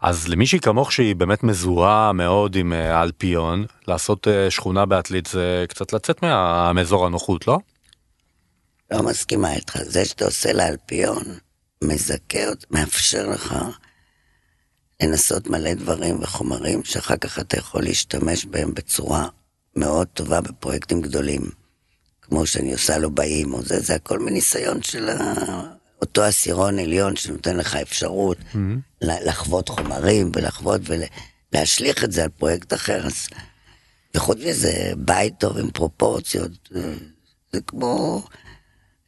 אז 0.00 0.28
למישהי 0.28 0.60
כמוך 0.60 0.92
שהיא 0.92 1.16
באמת 1.16 1.42
מזוהה 1.42 2.12
מאוד 2.12 2.56
עם 2.56 2.72
אה, 2.72 2.98
האלפיון, 2.98 3.64
לעשות 3.88 4.26
שכונה 4.50 4.86
בעתלית 4.86 5.26
זה 5.26 5.64
קצת 5.68 5.92
לצאת 5.92 6.22
מה- 6.22 6.72
מאזור 6.72 7.06
הנוחות, 7.06 7.46
לא? 7.48 7.58
לא 8.90 9.02
מסכימה 9.02 9.54
איתך, 9.54 9.76
זה 9.82 10.04
שאתה 10.04 10.24
עושה 10.24 10.52
לאלפיון, 10.52 11.22
מזכה, 11.84 12.38
מאפשר 12.70 13.28
לך 13.28 13.54
לנסות 15.02 15.46
מלא 15.46 15.74
דברים 15.74 16.22
וחומרים 16.22 16.84
שאחר 16.84 17.16
כך 17.16 17.38
אתה 17.38 17.58
יכול 17.58 17.82
להשתמש 17.82 18.44
בהם 18.44 18.74
בצורה 18.74 19.28
מאוד 19.76 20.06
טובה 20.06 20.40
בפרויקטים 20.40 21.00
גדולים. 21.00 21.50
כמו 22.22 22.46
שאני 22.46 22.72
עושה 22.72 22.98
לו 22.98 23.10
באים 23.10 23.54
או 23.54 23.62
זה, 23.62 23.80
זה 23.80 23.94
הכל 23.94 24.18
מניסיון 24.18 24.82
של 24.82 25.08
ה... 25.08 25.34
אותו 26.00 26.22
עשירון 26.22 26.78
עליון 26.78 27.16
שנותן 27.16 27.56
לך 27.56 27.76
אפשרות 27.76 28.36
ל- 29.02 29.28
לחוות 29.28 29.68
חומרים 29.68 30.30
ולחוות 30.36 30.80
ולהשליך 31.52 32.04
את 32.04 32.12
זה 32.12 32.22
על 32.22 32.28
פרויקט 32.28 32.72
אחר. 32.72 33.06
אז... 33.06 33.28
וחוץ 34.14 34.38
מזה, 34.38 34.92
בית 34.96 35.34
טוב 35.38 35.58
עם 35.58 35.70
פרופורציות, 35.70 36.50
זה 37.52 37.60
כמו 37.66 38.24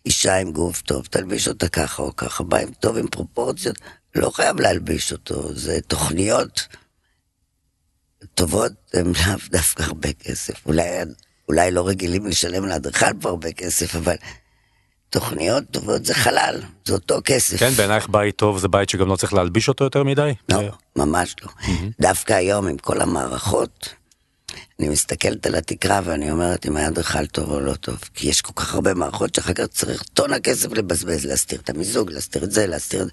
אישה 0.07 0.37
עם 0.37 0.53
גוף 0.53 0.83
טוב, 0.83 1.07
תלביש 1.11 1.49
אותה 1.49 1.69
ככה 1.69 2.03
או 2.03 2.17
ככה, 2.17 2.45
בית 2.45 2.69
טוב 2.81 2.97
עם 2.97 3.09
פרופורציות, 3.09 3.79
לא 4.15 4.31
חייב 4.31 4.61
להלביש 4.61 5.13
אותו, 5.13 5.55
זה 5.55 5.81
תוכניות 5.81 6.67
טובות, 8.35 8.73
הם 8.95 9.07
לאו 9.07 9.37
דווקא 9.51 9.83
הרבה 9.83 10.13
כסף. 10.13 10.67
אולי, 10.67 10.85
אולי 11.49 11.71
לא 11.71 11.89
רגילים 11.89 12.27
לשלם 12.27 12.67
לאדריכל 12.67 13.21
פה 13.21 13.29
הרבה 13.29 13.53
כסף, 13.53 13.97
אבל 13.97 14.15
תוכניות 15.11 15.65
טובות 15.71 16.05
זה 16.05 16.15
חלל, 16.15 16.63
זה 16.85 16.93
אותו 16.93 17.19
כסף. 17.25 17.59
כן, 17.59 17.71
בעינייך 17.71 18.09
בית 18.09 18.37
טוב 18.37 18.59
זה 18.59 18.69
בית 18.69 18.89
שגם 18.89 19.09
לא 19.09 19.17
צריך 19.17 19.35
להלביש 19.35 19.69
אותו 19.69 19.85
יותר 19.85 20.03
מדי? 20.03 20.35
לא, 20.49 20.61
ממש 20.97 21.37
לא. 21.43 21.49
דווקא 22.01 22.33
היום 22.33 22.69
עם 22.69 22.79
כל 22.79 23.01
המערכות, 23.01 23.95
אני 24.81 24.89
מסתכלת 24.89 25.47
על 25.47 25.55
התקרה 25.55 26.01
ואני 26.05 26.31
אומרת 26.31 26.67
אם 26.67 26.77
היה 26.77 26.89
אדריכל 26.89 27.27
טוב 27.27 27.51
או 27.51 27.61
לא 27.61 27.75
טוב. 27.75 27.99
כי 28.15 28.29
יש 28.29 28.41
כל 28.41 28.53
כך 28.57 28.75
הרבה 28.75 28.95
מערכות 28.95 29.35
שאחר 29.35 29.53
כך 29.53 29.67
צריך 29.67 30.03
טון 30.03 30.33
הכסף 30.33 30.73
לבזבז, 30.73 31.27
להסתיר 31.27 31.61
את 31.61 31.71
המיזוג, 31.71 32.11
להסתיר 32.11 32.45
את 32.45 32.53
זה, 32.53 32.67
להסתיר 32.67 33.03
את. 33.03 33.09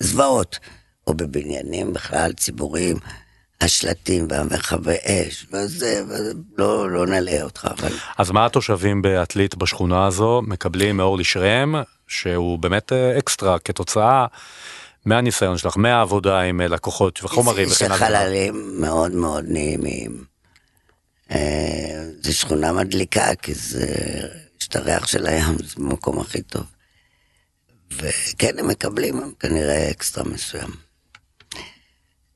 זוועות. 0.00 0.58
או 1.06 1.14
בבניינים 1.14 1.92
בכלל 1.92 2.32
ציבוריים, 2.32 2.96
השלטים 3.60 4.26
והמרחבי 4.30 4.96
אש, 5.04 5.46
וזה, 5.52 6.02
וזה 6.08 6.32
לא, 6.58 6.90
לא 6.90 7.06
נלאה 7.06 7.42
אותך, 7.42 7.68
אבל 7.78 7.92
אז 8.18 8.30
מה 8.30 8.46
התושבים 8.46 9.02
בעתלית 9.02 9.54
בשכונה 9.54 10.06
הזו 10.06 10.42
מקבלים 10.46 10.96
מאורלי 10.96 11.24
שרם, 11.24 11.74
שהוא 12.08 12.58
באמת 12.58 12.92
אה, 12.92 13.18
אקסטרה 13.18 13.58
כתוצאה 13.58 14.26
מהניסיון 15.04 15.58
שלך, 15.58 15.76
מהעבודה 15.76 16.40
עם 16.40 16.60
אה, 16.60 16.68
לקוחות 16.68 17.24
וחומרים 17.24 17.68
יש 17.68 17.74
וכן 17.82 17.84
הלאה. 17.84 17.98
חללים 17.98 18.80
מאוד 18.80 19.12
מאוד 19.12 19.44
נעימים. 19.48 20.33
אה, 21.30 22.04
זו 22.22 22.34
שכונה 22.34 22.72
מדליקה, 22.72 23.34
כי 23.34 23.54
זה, 23.54 23.86
יש 24.60 24.68
את 24.68 24.76
הריח 24.76 25.06
של 25.06 25.26
הים, 25.26 25.56
זה 25.64 25.74
המקום 25.76 26.20
הכי 26.20 26.42
טוב. 26.42 26.64
וכן, 27.90 28.58
הם 28.58 28.68
מקבלים 28.68 29.34
כנראה 29.40 29.90
אקסטרה 29.90 30.24
מסוים. 30.24 30.70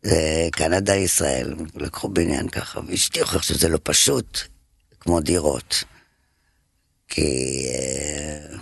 זה 0.02 0.48
קנדה 0.52 0.94
ישראל, 0.94 1.54
לקחו 1.74 2.08
בניין 2.08 2.48
ככה, 2.48 2.80
והשטיחו 2.86 3.34
איך 3.34 3.44
שזה 3.44 3.68
לא 3.68 3.78
פשוט, 3.82 4.38
כמו 5.00 5.20
דירות. 5.20 5.84
כי 7.08 7.66
אה, 7.68 8.57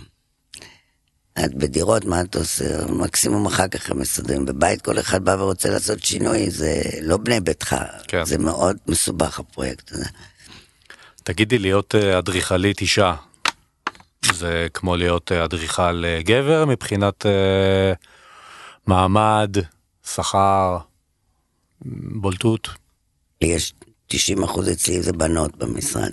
את 1.44 1.54
בדירות, 1.54 2.04
מה 2.04 2.20
אתה 2.20 2.38
עושה? 2.38 2.86
מקסימום 2.86 3.46
אחר 3.46 3.68
כך 3.68 3.90
הם 3.90 3.98
מסדרים. 3.98 4.46
בבית 4.46 4.82
כל 4.82 4.98
אחד 4.98 5.24
בא 5.24 5.36
ורוצה 5.38 5.70
לעשות 5.70 6.04
שינוי, 6.04 6.50
זה 6.50 6.82
לא 7.02 7.16
בני 7.16 7.40
ביתך. 7.40 7.76
כן. 8.08 8.24
זה 8.24 8.38
מאוד 8.38 8.76
מסובך 8.86 9.38
הפרויקט 9.38 9.92
הזה. 9.92 10.04
תגידי, 11.24 11.58
להיות 11.58 11.94
אה, 11.94 12.18
אדריכלית 12.18 12.80
אישה, 12.80 13.14
זה 14.34 14.66
כמו 14.74 14.96
להיות 14.96 15.32
אה, 15.32 15.44
אדריכל 15.44 16.04
אה, 16.04 16.20
גבר 16.22 16.64
מבחינת 16.64 17.26
אה, 17.26 17.92
מעמד, 18.86 19.56
שכר, 20.14 20.78
בולטות? 22.20 22.68
יש 23.40 23.74
90 24.06 24.42
אחוז 24.42 24.70
אצלי 24.70 25.02
זה 25.02 25.12
בנות 25.12 25.56
במשרד. 25.56 26.12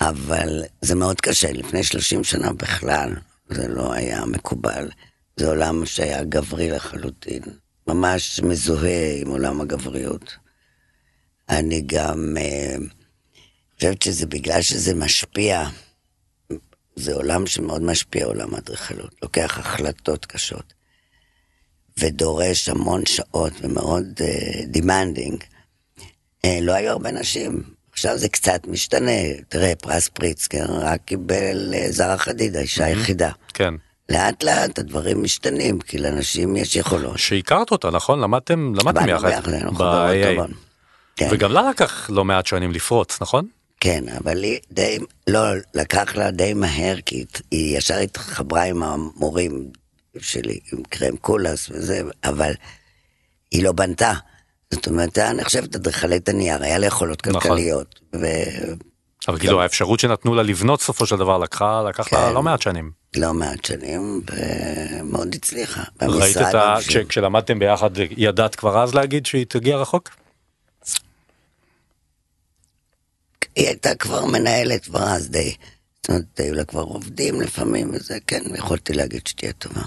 אבל 0.00 0.62
זה 0.80 0.94
מאוד 0.94 1.20
קשה, 1.20 1.52
לפני 1.52 1.84
30 1.84 2.24
שנה 2.24 2.52
בכלל 2.52 3.14
זה 3.50 3.68
לא 3.68 3.92
היה 3.92 4.26
מקובל. 4.26 4.90
זה 5.36 5.48
עולם 5.48 5.86
שהיה 5.86 6.24
גברי 6.24 6.70
לחלוטין. 6.70 7.42
ממש 7.86 8.40
מזוהה 8.40 9.14
עם 9.20 9.28
עולם 9.28 9.60
הגבריות. 9.60 10.36
אני 11.48 11.82
גם 11.86 12.36
אה, 12.40 12.76
חושבת 13.74 14.02
שזה 14.02 14.26
בגלל 14.26 14.62
שזה 14.62 14.94
משפיע, 14.94 15.68
זה 16.96 17.14
עולם 17.14 17.46
שמאוד 17.46 17.82
משפיע, 17.82 18.24
עולם 18.24 18.54
האדריכלות. 18.54 19.14
לוקח 19.22 19.58
החלטות 19.58 20.26
קשות, 20.26 20.74
ודורש 21.98 22.68
המון 22.68 23.06
שעות 23.06 23.52
ומאוד 23.60 24.20
demanding. 24.66 25.42
אה, 25.42 25.44
אה, 26.46 26.48
לא 26.60 26.72
היו 26.72 26.90
הרבה 26.90 27.10
נשים, 27.10 27.62
עכשיו 27.98 28.18
זה 28.18 28.28
קצת 28.28 28.60
משתנה. 28.66 29.20
תראה, 29.48 29.72
פרס 29.74 30.08
פריצקר 30.08 30.64
רק 30.68 31.00
קיבל 31.04 31.74
אה, 31.74 31.92
זאהה 31.92 32.18
חדיד, 32.18 32.56
האישה 32.56 32.84
היחידה. 32.84 33.30
כן. 33.54 33.74
לאט 34.08 34.42
לאט 34.42 34.78
הדברים 34.78 35.22
משתנים, 35.22 35.80
כי 35.80 35.98
לאנשים 35.98 36.56
יש 36.56 36.76
יכולות. 36.76 37.18
שהכרת 37.18 37.70
אותה, 37.70 37.90
נכון? 37.90 38.20
למדתם, 38.20 38.74
למדתם 38.74 38.94
באנו 38.94 39.10
יחד. 39.10 39.26
ביחד, 39.28 39.52
היינו 39.52 39.74
חברות. 39.74 40.50
כן. 41.16 41.28
וגם 41.30 41.52
לה 41.52 41.70
לקח 41.70 42.10
לא 42.10 42.24
מעט 42.24 42.46
שנים 42.46 42.72
לפרוץ, 42.72 43.22
נכון? 43.22 43.46
כן, 43.80 44.04
אבל 44.08 44.42
היא 44.42 44.58
די, 44.72 44.98
לא, 45.26 45.40
לקח 45.74 46.16
לה 46.16 46.30
די 46.30 46.54
מהר, 46.54 46.96
כי 47.06 47.24
היא 47.50 47.78
ישר 47.78 47.96
התחברה 47.96 48.62
עם 48.62 48.82
המורים 48.82 49.70
שלי, 50.18 50.58
עם 50.72 50.82
קרם 50.88 51.16
קולס 51.16 51.68
וזה, 51.70 52.02
אבל 52.24 52.52
היא 53.50 53.64
לא 53.64 53.72
בנתה. 53.72 54.12
זאת 54.74 54.86
אומרת, 54.86 55.18
אני 55.18 55.44
חושבת, 55.44 55.76
אדריכלית 55.76 56.28
הנייר, 56.28 56.62
היה 56.62 56.78
לה 56.78 56.86
יכולות 56.86 57.26
נכון. 57.26 57.40
כלכליות. 57.40 58.00
ו... 58.16 58.26
אבל 59.28 59.38
כאילו 59.38 59.62
האפשרות 59.62 60.00
שנתנו 60.00 60.34
לה 60.34 60.42
לבנות 60.42 60.82
סופו 60.82 61.06
של 61.06 61.16
דבר 61.16 61.38
לקחה, 61.38 61.82
לקח 61.88 62.12
לה 62.12 62.28
כן. 62.28 62.34
לא 62.34 62.42
מעט 62.42 62.62
שנים. 62.62 62.90
לא 63.16 63.34
מעט 63.34 63.64
שנים, 63.64 64.20
ומאוד 64.30 65.34
הצליחה. 65.34 65.82
ראית 66.02 66.36
את 66.36 66.54
ה... 66.54 66.76
כש- 66.80 66.96
כשלמדתם 66.96 67.58
ביחד 67.58 67.90
ידעת 68.16 68.54
כבר 68.54 68.82
אז 68.82 68.94
להגיד 68.94 69.26
שהיא 69.26 69.46
תגיע 69.48 69.76
רחוק? 69.76 70.10
היא 73.56 73.66
הייתה 73.66 73.94
כבר 73.94 74.24
מנהלת 74.24 74.84
כבר 74.84 75.02
אז 75.02 75.28
די. 75.30 75.54
זאת 75.96 76.08
אומרת, 76.08 76.24
היו 76.40 76.54
לה 76.54 76.64
כבר 76.64 76.82
עובדים 76.82 77.40
לפעמים 77.40 77.90
וזה, 77.94 78.18
כן, 78.26 78.42
יכולתי 78.54 78.92
להגיד 78.92 79.26
שתהיה 79.26 79.52
טובה. 79.52 79.82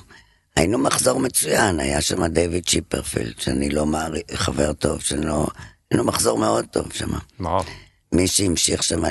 היינו 0.55 0.77
מחזור 0.77 1.19
מצוין, 1.19 1.79
היה 1.79 2.01
שם 2.01 2.25
דיוויד 2.25 2.67
שיפרפילד, 2.67 3.39
שאני 3.39 3.69
לא 3.69 3.85
מעריך, 3.85 4.23
חבר 4.33 4.73
טוב, 4.73 5.01
שאני 5.01 5.25
לא... 5.25 5.47
היינו 5.91 6.03
מחזור 6.03 6.39
מאוד 6.39 6.65
טוב 6.65 6.93
שם. 6.93 7.09
לא. 7.39 7.63
מי 8.11 8.27
שהמשיך 8.27 8.83
שם 8.83 9.03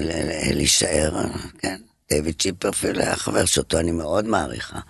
להישאר, 0.52 1.22
כן, 1.58 1.80
דיוויד 2.08 2.40
שיפרפילד 2.40 3.00
היה 3.00 3.16
חבר 3.16 3.44
שאותו 3.44 3.78
אני 3.78 3.92
מאוד 3.92 4.24
מעריכה. 4.26 4.80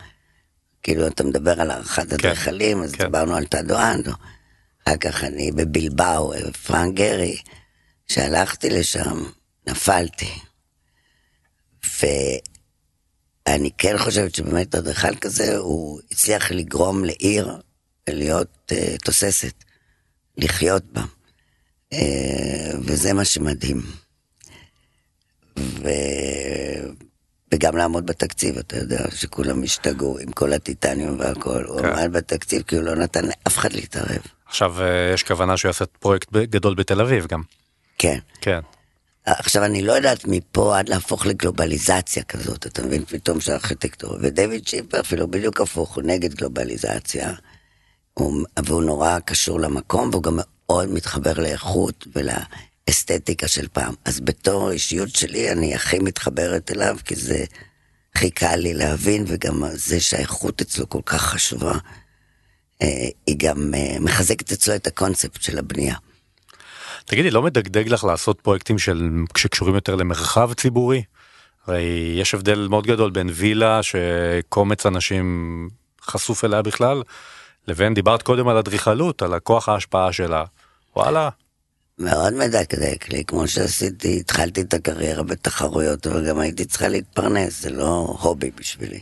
כאילו, 0.83 1.07
אתה 1.07 1.25
מדבר 1.25 1.61
על 1.61 1.71
הערכת 1.71 2.13
אדריכלים, 2.13 2.83
אז 2.83 2.93
כן. 2.93 3.05
דיברנו 3.05 3.35
על 3.35 3.47
טאדו 3.47 3.79
אנדו. 3.79 4.13
אחר 4.85 4.97
כך 4.97 5.25
אני 5.25 5.53
בבלבאו, 5.53 6.33
פרנק 6.67 6.95
גרי, 6.95 7.37
שהלכתי 8.09 8.71
לשם, 8.71 9.25
נפלתי. 9.67 10.31
ואני 13.51 13.71
כן 13.79 13.99
חושבת 13.99 14.35
שבאמת 14.35 14.75
אדריכל 14.75 15.15
כזה, 15.15 15.57
הוא 15.57 16.01
הצליח 16.13 16.51
לגרום 16.51 17.05
לעיר 17.05 17.57
להיות 18.09 18.73
uh, 18.73 18.99
תוססת, 19.05 19.65
לחיות 20.37 20.85
בה. 20.93 21.03
Uh, 21.95 21.97
וזה 22.81 23.13
מה 23.13 23.25
שמדהים. 23.25 23.83
ו... 25.59 25.89
וגם 27.55 27.77
לעמוד 27.77 28.07
בתקציב, 28.07 28.59
אתה 28.59 28.77
יודע, 28.77 29.11
שכולם 29.11 29.63
השתגעו 29.63 30.19
עם 30.19 30.33
כל 30.33 30.53
הטיטניום 30.53 31.19
והכל. 31.19 31.65
הוא 31.65 31.81
כן. 31.81 31.87
עמד 31.87 32.13
בתקציב 32.13 32.63
כי 32.63 32.77
הוא 32.77 32.85
לא 32.85 32.95
נתן 32.95 33.25
לאף 33.25 33.59
אחד 33.59 33.73
להתערב. 33.73 34.23
עכשיו 34.47 34.83
אה, 34.83 35.11
יש 35.15 35.23
כוונה 35.23 35.57
שהוא 35.57 35.69
יעשה 35.69 35.85
פרויקט 35.87 36.33
גדול 36.33 36.75
בתל 36.75 37.01
אביב 37.01 37.27
גם. 37.27 37.43
כן. 37.99 38.19
כן. 38.41 38.61
עכשיו, 39.39 39.65
אני 39.65 39.83
לא 39.83 39.93
יודעת 39.93 40.25
מפה 40.25 40.79
עד 40.79 40.89
להפוך 40.89 41.27
לגלובליזציה 41.27 42.23
כזאת, 42.23 42.67
אתה 42.67 42.83
מבין? 42.83 43.05
פתאום 43.05 43.41
של 43.41 43.53
ארכיטקטורה. 43.53 44.19
ודייוויד 44.23 44.67
שיפר 44.67 45.01
אפילו 45.01 45.29
בדיוק 45.29 45.61
הפוך, 45.61 45.95
הוא 45.95 46.03
נגד 46.03 46.35
גלובליזציה, 46.35 47.33
הוא, 48.15 48.45
והוא 48.65 48.83
נורא 48.83 49.19
קשור 49.19 49.61
למקום, 49.61 50.11
והוא 50.11 50.23
גם 50.23 50.39
מאוד 50.39 50.91
מתחבר 50.91 51.33
לאיכות 51.33 52.07
ולאסתטיקה 52.17 53.49
של 53.49 53.69
פעם. 53.69 53.95
אז 54.05 54.21
בתור 54.21 54.71
אישיות 54.71 55.17
שלי, 55.17 55.53
אני 55.53 55.75
הכי 55.75 55.99
מתחברת 55.99 56.71
אליו, 56.71 56.97
כי 57.05 57.17
זה 57.17 57.45
הכי 58.15 58.31
קל 58.31 58.57
לי 58.57 58.75
להבין, 58.75 59.25
וגם 59.29 59.63
זה 59.73 60.01
שהאיכות 60.01 60.61
אצלו 60.61 60.89
כל 60.89 61.03
כך 61.07 61.23
חשובה, 61.23 61.75
אה, 62.83 63.09
היא 63.27 63.37
גם 63.39 63.75
אה, 63.75 63.97
מחזקת 64.01 64.53
אצלו 64.53 64.75
את 64.75 64.87
הקונספט 64.87 65.43
של 65.43 65.59
הבנייה. 65.59 65.95
תגידי, 67.11 67.31
לא 67.31 67.43
מדגדג 67.43 67.89
לך 67.89 68.05
לעשות 68.05 68.41
פרויקטים 68.41 68.79
של 68.79 69.11
שקשורים 69.37 69.75
יותר 69.75 69.95
למרחב 69.95 70.53
ציבורי? 70.53 71.03
הרי 71.67 72.15
יש 72.17 72.35
הבדל 72.35 72.67
מאוד 72.71 72.87
גדול 72.87 73.11
בין 73.11 73.31
וילה 73.33 73.81
שקומץ 73.83 74.87
אנשים 74.87 75.69
חשוף 76.03 76.45
אליה 76.45 76.63
בכלל, 76.63 77.03
לבין 77.69 77.95
דיברת 77.95 78.23
קודם 78.23 78.49
על 78.49 78.57
אדריכלות, 78.57 79.23
על 79.23 79.35
הכוח 79.35 79.69
ההשפעה 79.69 80.13
שלה. 80.13 80.45
וואלה, 80.97 81.29
מאוד 81.99 82.33
מדקדק 82.35 83.09
לי, 83.09 83.25
כמו 83.27 83.49
שעשיתי, 83.49 84.21
התחלתי 84.21 84.61
את 84.61 84.75
הקריירה 84.75 85.23
בתחרויות, 85.23 86.07
אבל 86.07 86.29
גם 86.29 86.39
הייתי 86.39 86.65
צריכה 86.65 86.89
להתפרנס, 86.89 87.63
זה 87.63 87.71
לא 87.71 88.17
הובי 88.21 88.51
בשבילי. 88.57 89.01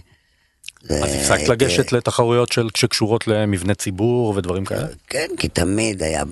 אז 0.91 1.15
הפסקת 1.15 1.49
לגשת 1.49 1.93
לתחרויות 1.93 2.53
שקשורות 2.77 3.29
למבני 3.29 3.75
ציבור 3.75 4.35
ודברים 4.37 4.65
כאלה? 4.65 4.87
כן, 5.07 5.29
כי 5.37 5.49
תמיד 5.49 6.03
היה 6.03 6.23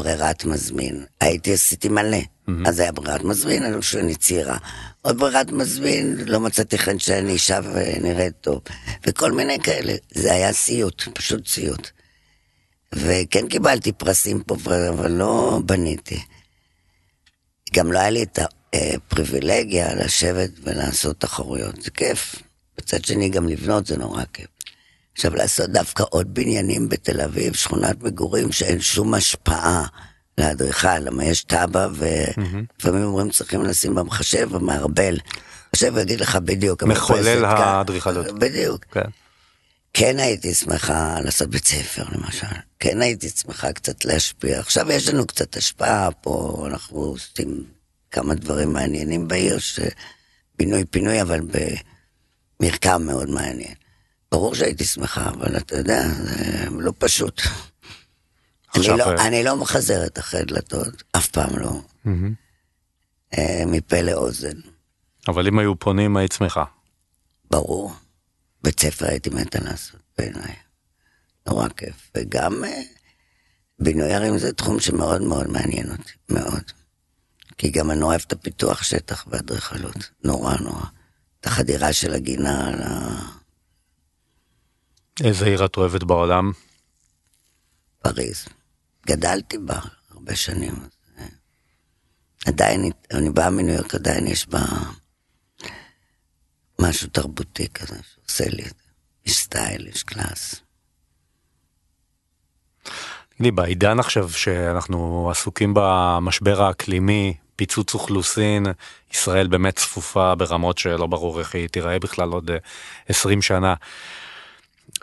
ברירת 0.00 0.44
מזמין. 0.44 1.04
הייתי, 1.20 1.52
עשיתי 1.52 1.88
מלא. 1.88 2.18
אז 2.66 2.80
היה 2.80 2.92
ברירת 2.92 3.22
מזמין, 3.24 3.62
אני 3.62 3.80
חושב 3.80 3.92
שאני 3.92 4.14
צעירה. 4.14 4.58
עוד 5.02 5.18
ברירת 5.18 5.50
מזמין, 5.50 6.16
לא 6.26 6.40
מצאתי 6.40 6.78
חן 6.78 6.98
שאני 6.98 7.32
אישה 7.32 7.60
ונראית 7.64 8.34
טוב. 8.40 8.60
וכל 9.06 9.32
מיני 9.32 9.58
כאלה. 9.62 9.94
זה 10.14 10.32
היה 10.32 10.52
סיוט, 10.52 11.02
פשוט 11.14 11.46
סיוט. 11.46 11.88
וכן 12.94 13.48
קיבלתי 13.48 13.92
פרסים 13.92 14.42
פה, 14.42 14.56
אבל 14.88 15.10
לא 15.10 15.60
בניתי. 15.66 16.22
גם 17.74 17.92
לא 17.92 17.98
היה 17.98 18.10
לי 18.10 18.22
את 18.22 18.38
הפריבילגיה 18.72 19.94
לשבת 19.94 20.50
ולעשות 20.62 21.20
תחרויות, 21.20 21.82
זה 21.82 21.90
כיף. 21.90 22.36
מצד 22.80 23.04
שני, 23.04 23.28
גם 23.28 23.48
לבנות 23.48 23.86
זה 23.86 23.96
נורא 23.96 24.22
כיף. 24.32 24.48
עכשיו, 25.14 25.34
לעשות 25.34 25.70
דווקא 25.70 26.04
עוד 26.10 26.34
בניינים 26.34 26.88
בתל 26.88 27.20
אביב, 27.20 27.54
שכונת 27.54 28.02
מגורים 28.02 28.52
שאין 28.52 28.80
שום 28.80 29.14
השפעה 29.14 29.86
לאדריכל, 30.38 30.98
למה 30.98 31.24
יש 31.24 31.42
תב"ע, 31.42 31.88
ולפעמים 31.94 33.04
אומרים 33.04 33.30
צריכים 33.30 33.62
לשים 33.62 33.94
במחשב 33.94 34.48
ומערבל. 34.52 35.18
מחשב 35.74 35.96
יגיד 35.96 36.20
לך 36.20 36.36
בדיוק. 36.36 36.82
מחולל 36.82 37.44
המרפסת 37.44 37.58
כאן. 37.58 37.68
האדריכלות. 37.68 38.26
בדיוק. 38.38 38.84
כן. 38.84 39.10
כן 39.94 40.18
הייתי 40.18 40.54
שמחה 40.54 41.20
לעשות 41.20 41.50
בית 41.50 41.66
ספר 41.66 42.04
למשל, 42.12 42.46
כן 42.78 43.02
הייתי 43.02 43.28
שמחה 43.28 43.72
קצת 43.72 44.04
להשפיע. 44.04 44.60
עכשיו 44.60 44.92
יש 44.92 45.08
לנו 45.08 45.26
קצת 45.26 45.56
השפעה 45.56 46.10
פה, 46.10 46.64
אנחנו 46.70 46.98
עושים 46.98 47.64
כמה 48.10 48.34
דברים 48.34 48.72
מעניינים 48.72 49.28
בעיר, 49.28 49.58
שבינוי 49.58 50.84
פינוי, 50.84 51.22
אבל 51.22 51.40
במרקם 52.60 53.02
מאוד 53.02 53.30
מעניין. 53.30 53.74
ברור 54.32 54.54
שהייתי 54.54 54.84
שמחה, 54.84 55.28
אבל 55.28 55.56
אתה 55.56 55.76
יודע, 55.76 56.08
זה 56.08 56.70
לא 56.70 56.92
פשוט. 56.98 57.42
אני 58.76 58.88
לא, 58.88 59.04
אה, 59.04 59.26
אני 59.26 59.44
לא 59.44 59.56
מחזרת 59.56 60.18
אחרי 60.18 60.44
דלתות, 60.44 61.02
אף 61.12 61.28
פעם 61.28 61.58
לא. 61.58 61.80
אה, 63.38 63.62
מפה 63.66 64.02
לאוזן, 64.02 64.60
אבל 65.28 65.48
אם 65.48 65.58
היו 65.58 65.78
פונים 65.78 66.16
היית 66.16 66.32
שמחה. 66.32 66.64
ברור. 67.50 67.92
בית 68.62 68.80
ספר 68.80 69.06
הייתי 69.06 69.30
מתה 69.30 69.58
לעשות, 69.64 70.00
בעיניי. 70.18 70.54
נורא 71.46 71.68
כיף. 71.68 72.10
וגם 72.16 72.64
אה, 72.64 72.82
בינוי 73.78 74.12
ערים 74.12 74.38
זה 74.38 74.52
תחום 74.52 74.80
שמאוד 74.80 75.22
מאוד 75.22 75.50
מעניין 75.50 75.90
אותי, 75.90 76.12
מאוד. 76.28 76.62
כי 77.58 77.70
גם 77.70 77.90
אני 77.90 78.02
אוהב 78.02 78.20
את 78.26 78.32
הפיתוח 78.32 78.82
שטח 78.82 79.26
ואדריכלות, 79.30 80.10
נורא 80.24 80.56
נורא. 80.60 80.84
את 81.40 81.46
החדירה 81.46 81.92
של 81.92 82.14
הגינה 82.14 82.68
על 82.68 82.82
איזה 85.24 85.44
עיר 85.44 85.64
את 85.64 85.76
אוהבת 85.76 86.02
בעולם? 86.02 86.52
פריז. 88.02 88.44
גדלתי 89.06 89.58
בה 89.58 89.78
הרבה 90.10 90.36
שנים. 90.36 90.74
אה, 91.18 91.24
עדיין, 92.46 92.90
אני 93.14 93.30
באה 93.30 93.50
מניו 93.50 93.74
יורק, 93.74 93.94
עדיין 93.94 94.26
יש 94.26 94.48
בה 94.48 94.60
משהו 96.78 97.08
תרבותי 97.08 97.68
כזה 97.68 97.96
שעושה 98.14 98.44
לי 98.48 98.62
את 98.62 98.68
זה. 98.68 98.90
יש 99.26 99.36
style, 99.36 99.86
יש 99.86 100.02
class. 100.02 100.54
תגידי, 103.28 103.50
בעידן 103.50 104.00
עכשיו 104.00 104.30
שאנחנו 104.30 105.30
עסוקים 105.30 105.74
במשבר 105.76 106.62
האקלימי, 106.62 107.34
פיצוץ 107.56 107.94
אוכלוסין, 107.94 108.66
ישראל 109.12 109.46
באמת 109.46 109.76
צפופה 109.76 110.34
ברמות 110.34 110.78
שלא 110.78 111.06
ברור 111.06 111.40
איך 111.40 111.54
היא 111.54 111.68
תיראה 111.68 111.98
בכלל 111.98 112.28
עוד 112.28 112.50
אה, 112.50 112.56
20 113.08 113.42
שנה. 113.42 113.74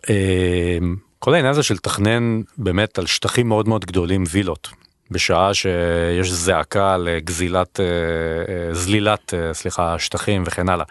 אה, 0.10 0.78
כל 1.20 1.34
העניין 1.34 1.52
הזה 1.52 1.64
של 1.64 1.74
לתכנן 1.74 2.42
באמת 2.58 3.00
על 3.00 3.06
שטחים 3.06 3.50
מאוד 3.50 3.68
מאוד 3.68 3.86
גדולים 3.86 4.24
וילות, 4.30 4.70
בשעה 5.12 5.54
שיש 5.54 6.32
זעקה 6.32 6.98
לגזילת, 6.98 7.80
אה, 7.80 7.86
אה, 7.86 8.74
זלילת, 8.74 9.34
אה, 9.34 9.54
סליחה, 9.54 10.00
שטחים 10.00 10.44
וכן 10.46 10.70
הלאה. 10.70 10.86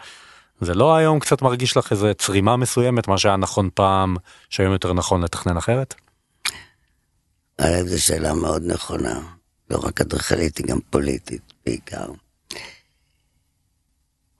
זה 0.61 0.73
לא 0.73 0.95
היום 0.95 1.19
קצת 1.19 1.41
מרגיש 1.41 1.77
לך 1.77 1.91
איזה 1.91 2.13
צרימה 2.13 2.57
מסוימת, 2.57 3.07
מה 3.07 3.17
שהיה 3.17 3.35
נכון 3.35 3.69
פעם, 3.73 4.15
שהיום 4.49 4.73
יותר 4.73 4.93
נכון 4.93 5.23
לתכנן 5.23 5.57
אחרת? 5.57 5.93
זו 7.61 8.01
שאלה 8.03 8.33
מאוד 8.33 8.63
נכונה, 8.65 9.19
לא 9.69 9.77
רק 9.83 10.01
אדריכלית, 10.01 10.57
היא 10.57 10.65
גם 10.65 10.79
פוליטית 10.89 11.53
בעיקר. 11.65 12.05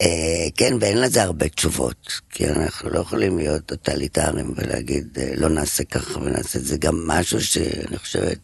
אה, 0.02 0.48
כן, 0.56 0.74
ואין 0.82 1.02
לזה 1.02 1.24
הרבה 1.24 1.50
תשובות, 1.50 2.22
כי 2.30 2.50
אנחנו 2.50 2.90
לא 2.90 3.00
יכולים 3.00 3.38
להיות 3.38 3.66
טוטליטריים 3.66 4.54
ולהגיד 4.56 5.20
אה, 5.20 5.34
לא 5.36 5.50
נעשה 5.50 5.84
ככה 5.84 6.20
ונעשה 6.20 6.60
את 6.60 6.66
זה. 6.66 6.78
גם 6.78 7.08
משהו 7.08 7.42
שאני 7.42 7.98
חושבת, 7.98 8.40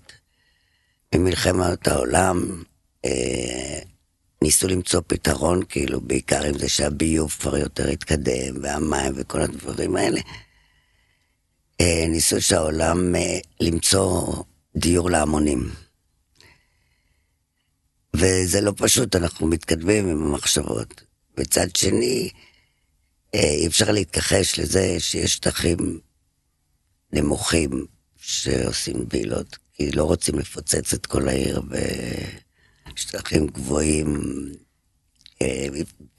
ממלחמת 1.15 1.87
העולם, 1.87 2.63
אה, 3.05 3.79
ניסו 4.41 4.67
למצוא 4.67 5.01
פתרון, 5.07 5.63
כאילו, 5.69 6.01
בעיקר 6.01 6.43
עם 6.43 6.57
זה 6.57 6.69
שהביוב 6.69 7.31
כבר 7.39 7.57
יותר 7.57 7.87
התקדם, 7.89 8.55
והמים 8.61 9.13
וכל 9.15 9.41
הדברים 9.41 9.95
האלה. 9.95 10.21
ניסו 12.09 12.41
שהעולם 12.41 13.15
למצוא 13.59 14.33
דיור 14.77 15.09
להמונים. 15.09 15.69
וזה 18.15 18.61
לא 18.61 18.73
פשוט, 18.77 19.15
אנחנו 19.15 19.47
מתקדמים 19.47 20.07
עם 20.07 20.23
המחשבות. 20.23 21.12
מצד 21.37 21.75
שני, 21.75 22.29
אה, 23.35 23.39
אי 23.39 23.67
אפשר 23.67 23.91
להתכחש 23.91 24.59
לזה 24.59 24.95
שיש 24.99 25.33
שטחים 25.33 25.99
נמוכים 27.11 27.85
שעושים 28.17 29.05
וילות, 29.09 29.57
כי 29.73 29.91
לא 29.91 30.03
רוצים 30.03 30.39
לפוצץ 30.39 30.93
את 30.93 31.05
כל 31.05 31.27
העיר 31.27 31.61
בשטחים 32.87 33.47
גבוהים, 33.47 34.21
אה, 35.41 35.67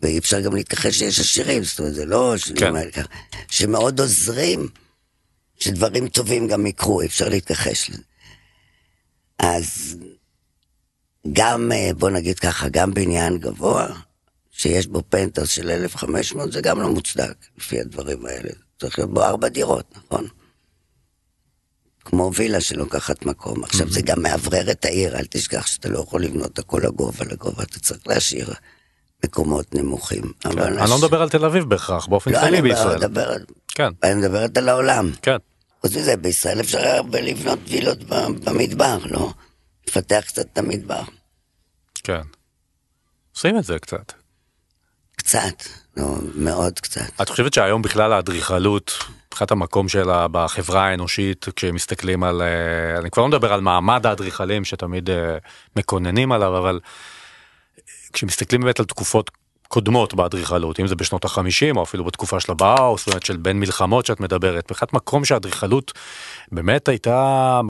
ואי 0.00 0.18
אפשר 0.18 0.40
גם 0.40 0.54
להתכחש 0.54 0.98
שיש 0.98 1.20
עשירים, 1.20 1.64
זאת 1.64 1.78
אומרת, 1.78 1.94
זה 1.94 2.04
לא 2.04 2.34
כן. 2.92 3.02
שמאוד 3.50 4.00
עוזרים 4.00 4.68
שדברים 5.60 6.08
טובים 6.08 6.48
גם 6.48 6.66
יקרו, 6.66 7.00
אי 7.00 7.06
אפשר 7.06 7.28
להתכחש 7.28 7.90
לזה. 7.90 8.02
אז 9.38 9.96
גם, 11.32 11.72
אה, 11.72 11.90
בוא 11.98 12.10
נגיד 12.10 12.38
ככה, 12.38 12.68
גם 12.68 12.94
בניין 12.94 13.38
גבוה, 13.38 14.00
שיש 14.56 14.86
בו 14.86 15.02
פנטס 15.08 15.48
של 15.48 15.70
1,500, 15.70 16.52
זה 16.52 16.60
גם 16.60 16.80
לא 16.80 16.88
מוצדק, 16.88 17.34
לפי 17.58 17.80
הדברים 17.80 18.26
האלה. 18.26 18.50
צריך 18.80 18.98
להיות 18.98 19.14
בו 19.14 19.22
ארבע 19.22 19.48
דירות, 19.48 19.94
נכון? 19.96 20.28
כמו 22.04 22.30
וילה 22.34 22.60
שלוקחת 22.60 23.26
מקום. 23.26 23.64
עכשיו, 23.64 23.90
זה 23.90 24.02
גם 24.02 24.22
מאוורר 24.22 24.70
את 24.70 24.84
העיר, 24.84 25.16
אל 25.18 25.24
תשכח 25.30 25.66
שאתה 25.66 25.88
לא 25.88 25.98
יכול 25.98 26.22
לבנות 26.22 26.58
הכל 26.58 26.80
לגובה 26.84 27.24
לגובה, 27.24 27.62
אתה 27.62 27.78
צריך 27.78 28.00
להשאיר 28.06 28.54
מקומות 29.24 29.74
נמוכים. 29.74 30.32
כן. 30.40 30.58
אני 30.58 30.90
לא 30.90 30.98
מדבר 30.98 31.22
על 31.22 31.28
תל 31.28 31.44
אביב 31.44 31.64
בהכרח, 31.64 32.06
באופן 32.06 32.32
לא, 32.32 32.40
כללי 32.40 32.62
בישראל. 32.62 33.00
כן. 33.68 33.88
אני 34.02 34.14
מדברת 34.14 34.58
על 34.58 34.68
העולם. 34.68 35.10
כן. 35.22 35.36
חוץ 35.80 35.96
מזה, 35.96 36.16
בישראל 36.16 36.60
אפשר 36.60 36.78
הרבה 36.78 37.20
לבנות 37.20 37.58
וילות 37.68 37.98
במדבר, 38.44 38.98
לא? 39.04 39.32
לפתח 39.88 40.24
קצת 40.26 40.46
את 40.52 40.58
המדבר. 40.58 41.02
כן. 41.94 42.20
עושים 43.34 43.58
את 43.58 43.64
זה 43.64 43.78
קצת. 43.78 44.23
קצת, 45.24 45.62
לא, 45.96 46.04
מאוד 46.34 46.80
קצת. 46.80 47.20
את 47.22 47.28
חושבת 47.28 47.54
שהיום 47.54 47.82
בכלל 47.82 48.12
האדריכלות, 48.12 48.98
מבחינת 49.26 49.50
המקום 49.50 49.88
שלה 49.88 50.26
בחברה 50.28 50.86
האנושית, 50.86 51.46
כשמסתכלים 51.56 52.24
על, 52.24 52.42
אה, 52.42 52.98
אני 52.98 53.10
כבר 53.10 53.22
לא 53.22 53.28
מדבר 53.28 53.52
על 53.52 53.60
מעמד 53.60 54.06
האדריכלים 54.06 54.64
שתמיד 54.64 55.10
אה, 55.10 55.36
מקוננים 55.76 56.32
עליו, 56.32 56.58
אבל 56.58 56.80
כשמסתכלים 58.12 58.60
באמת 58.60 58.80
על 58.80 58.86
תקופות 58.86 59.30
קודמות 59.68 60.14
באדריכלות, 60.14 60.80
אם 60.80 60.86
זה 60.86 60.96
בשנות 60.96 61.24
החמישים 61.24 61.76
או 61.76 61.82
אפילו 61.82 62.04
בתקופה 62.04 62.40
של 62.40 62.52
הבאוס, 62.52 63.00
זאת 63.00 63.08
אומרת 63.08 63.26
של 63.26 63.36
בין 63.36 63.60
מלחמות 63.60 64.06
שאת 64.06 64.20
מדברת, 64.20 64.70
מבחינת 64.70 64.92
מקום 64.92 65.24
שהאדריכלות 65.24 65.92
באמת 66.52 66.88
הייתה 66.88 67.60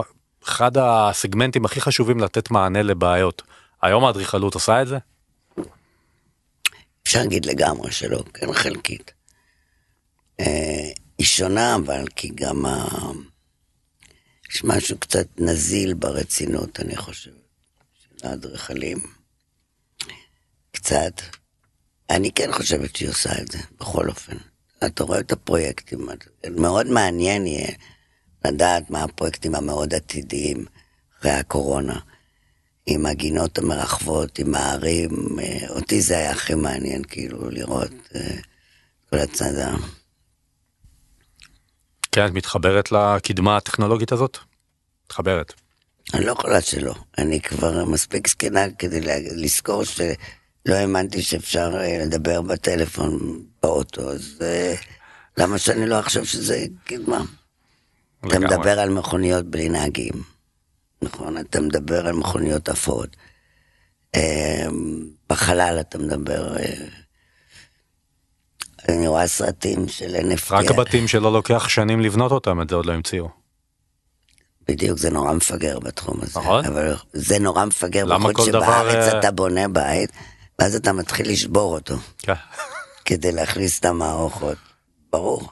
אחד 0.45 0.73
הסגמנטים 0.77 1.65
הכי 1.65 1.81
חשובים 1.81 2.21
לתת 2.21 2.51
מענה 2.51 2.83
לבעיות. 2.83 3.43
היום 3.83 4.05
האדריכלות 4.05 4.55
עושה 4.55 4.83
את 4.83 4.89
זה? 4.89 4.99
אפשר 7.15 7.23
להגיד 7.23 7.47
לגמרי 7.47 7.93
שלא, 7.93 8.25
כן 8.35 8.53
חלקית. 8.53 9.13
אה, 10.41 10.91
היא 11.19 11.27
שונה, 11.27 11.77
אבל 11.77 12.05
כי 12.17 12.29
גם 12.35 12.67
ה... 12.67 12.89
יש 14.51 14.65
משהו 14.65 14.99
קצת 14.99 15.27
נזיל 15.39 15.95
ברצינות, 15.95 16.81
אני 16.81 16.97
חושב, 16.97 17.31
של 17.95 18.27
האדריכלים. 18.29 18.99
קצת. 20.73 21.13
אני 22.11 22.33
כן 22.33 22.53
חושבת 22.53 22.97
שהיא 22.97 23.09
עושה 23.09 23.43
את 23.43 23.51
זה, 23.51 23.59
בכל 23.81 24.09
אופן. 24.09 24.37
אתה 24.87 25.05
רואה 25.05 25.21
את 25.21 25.33
הפרויקטים, 25.33 26.09
מאוד 26.51 26.87
מעניין 26.87 27.47
יהיה 27.47 27.73
לדעת 28.45 28.91
מה 28.91 29.03
הפרויקטים 29.03 29.55
המאוד 29.55 29.95
עתידיים 29.95 30.67
אחרי 31.19 31.31
הקורונה. 31.31 32.01
עם 32.87 33.07
הגינות 33.07 33.59
המרחבות, 33.59 34.39
עם 34.39 34.55
הערים, 34.55 35.11
אה, 35.39 35.69
אותי 35.69 36.01
זה 36.01 36.19
היה 36.19 36.31
הכי 36.31 36.55
מעניין, 36.55 37.03
כאילו, 37.05 37.51
לראות 37.51 37.93
אה, 38.15 38.37
כל 39.11 39.19
הצד 39.19 39.59
ה... 39.59 39.75
כן, 42.13 42.27
את 42.27 42.33
מתחברת 42.33 42.93
לקדמה 42.93 43.57
הטכנולוגית 43.57 44.13
הזאת? 44.13 44.39
מתחברת. 45.05 45.53
אני 46.15 46.25
לא 46.27 46.33
יכולה 46.33 46.61
שלא. 46.61 46.95
אני 47.19 47.41
כבר 47.41 47.85
מספיק 47.85 48.29
זקנה 48.29 48.71
כדי 48.79 49.01
לזכור 49.37 49.85
שלא 49.85 50.75
האמנתי 50.75 51.23
שאפשר 51.23 51.77
אה, 51.77 51.99
לדבר 52.05 52.43
בטלפון 52.43 53.43
באוטו, 53.63 54.11
אז 54.11 54.39
למה 55.39 55.59
שאני 55.59 55.87
לא 55.87 56.01
אחשוב 56.01 56.25
שזה 56.25 56.67
קדמה? 56.85 57.25
אתה 58.27 58.39
מדבר 58.39 58.81
על 58.81 58.91
מכוניות 58.91 59.45
בלי 59.45 59.69
נהגים. 59.69 60.34
נכון? 61.05 61.39
אתה 61.39 61.61
מדבר 61.61 62.07
על 62.07 62.13
מכוניות 62.13 62.69
אפות. 62.69 63.17
אמ, 64.17 65.05
בחלל 65.31 65.79
אתה 65.81 65.99
מדבר... 65.99 66.57
אה, 66.57 66.75
אני 68.89 69.09
רואה 69.09 69.27
סרטים 69.27 69.89
של 69.89 70.17
NFT. 70.17 70.51
רק 70.51 70.71
הבתים 70.71 71.09
שלא 71.09 71.33
לוקח 71.33 71.69
שנים 71.69 72.01
לבנות 72.01 72.33
אותם, 72.33 72.63
את 72.63 72.69
זה 72.69 72.75
עוד 72.75 72.87
לא 72.87 72.93
המציאו. 72.93 73.29
בדיוק, 74.69 74.99
זה 74.99 75.11
נורא 75.11 75.33
מפגר 75.33 75.79
בתחום 75.79 76.19
הזה. 76.23 76.41
נכון. 76.41 76.65
אבל 76.65 76.95
זה 77.13 77.39
נורא 77.39 77.65
מפגר, 77.65 78.07
בכל 78.07 78.45
שבארץ 78.47 79.09
דבר... 79.09 79.19
אתה 79.19 79.31
בונה 79.31 79.69
בית, 79.69 80.11
ואז 80.59 80.75
אתה 80.75 80.93
מתחיל 80.93 81.31
לשבור 81.31 81.75
אותו. 81.75 81.95
כן. 82.19 82.33
כדי 83.05 83.33
להכניס 83.33 83.81
את 83.81 83.85
המערכות. 83.85 84.57
ברור. 85.13 85.49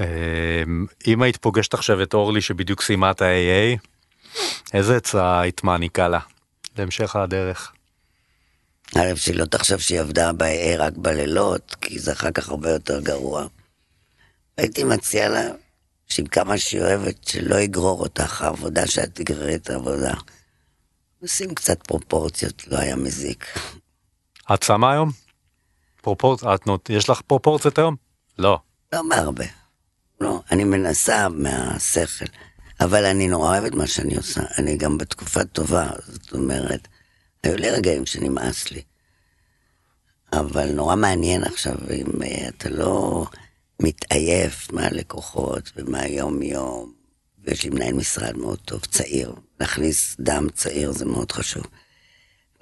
אמ, 0.00 0.86
אם 1.06 1.22
היית 1.22 1.36
פוגשת 1.36 1.74
עכשיו 1.74 2.02
את 2.02 2.14
אורלי 2.14 2.40
שבדיוק 2.40 2.82
סיימה 2.82 3.10
את 3.10 3.22
ה-AA, 3.22 3.78
איזה 4.74 4.96
עצה 4.96 5.40
היית 5.40 5.64
מעניקה 5.64 6.08
לה 6.08 6.20
להמשך 6.78 7.16
הדרך? 7.16 7.72
א', 8.96 9.14
שהיא 9.16 9.36
לא 9.36 9.44
תחשוב 9.44 9.78
שהיא 9.78 10.00
עבדה 10.00 10.32
ב-AA 10.32 10.78
רק 10.78 10.92
בלילות, 10.96 11.76
כי 11.80 11.98
זה 11.98 12.12
אחר 12.12 12.30
כך 12.30 12.48
הרבה 12.48 12.70
יותר 12.70 13.00
גרוע. 13.00 13.46
הייתי 14.56 14.84
מציע 14.84 15.28
לה 15.28 15.42
שעם 16.06 16.26
כמה 16.26 16.58
שהיא 16.58 16.80
אוהבת, 16.80 17.28
שלא 17.28 17.56
יגרור 17.56 18.00
אותך 18.00 18.42
העבודה 18.42 18.86
שאת 18.86 19.14
תגררי 19.14 19.54
את 19.54 19.70
העבודה. 19.70 20.14
עושים 21.22 21.54
קצת 21.54 21.86
פרופורציות, 21.86 22.68
לא 22.68 22.78
היה 22.78 22.96
מזיק. 22.96 23.58
את 24.54 24.62
שמה 24.62 24.92
היום? 24.92 25.10
פרופורציות? 26.02 26.90
יש 26.90 27.10
לך 27.10 27.20
פרופורציות 27.20 27.78
היום? 27.78 27.96
לא. 28.38 28.58
לא 28.92 29.08
מהרבה. 29.08 29.63
לא, 30.24 30.40
אני 30.50 30.64
מנסה 30.64 31.28
מהשכל, 31.28 32.24
אבל 32.80 33.04
אני 33.04 33.28
נורא 33.28 33.48
אוהבת 33.48 33.74
מה 33.74 33.86
שאני 33.86 34.16
עושה. 34.16 34.40
אני 34.58 34.76
גם 34.76 34.98
בתקופה 34.98 35.44
טובה, 35.44 35.90
זאת 36.06 36.32
אומרת, 36.32 36.88
היו 37.42 37.56
לי 37.56 37.70
רגעים 37.70 38.06
שנמאס 38.06 38.70
לי. 38.70 38.82
אבל 40.32 40.72
נורא 40.72 40.96
מעניין 40.96 41.44
עכשיו, 41.44 41.74
אם 41.90 42.22
אה, 42.22 42.48
אתה 42.48 42.68
לא 42.68 43.26
מתעייף 43.82 44.72
מהלקוחות 44.72 45.72
ומהיום-יום, 45.76 46.92
ויש 47.44 47.64
לי 47.64 47.70
מנהל 47.70 47.92
משרד 47.94 48.36
מאוד 48.36 48.58
טוב, 48.58 48.80
צעיר, 48.84 49.34
להכניס 49.60 50.16
דם 50.20 50.46
צעיר 50.54 50.92
זה 50.92 51.04
מאוד 51.04 51.32
חשוב. 51.32 51.64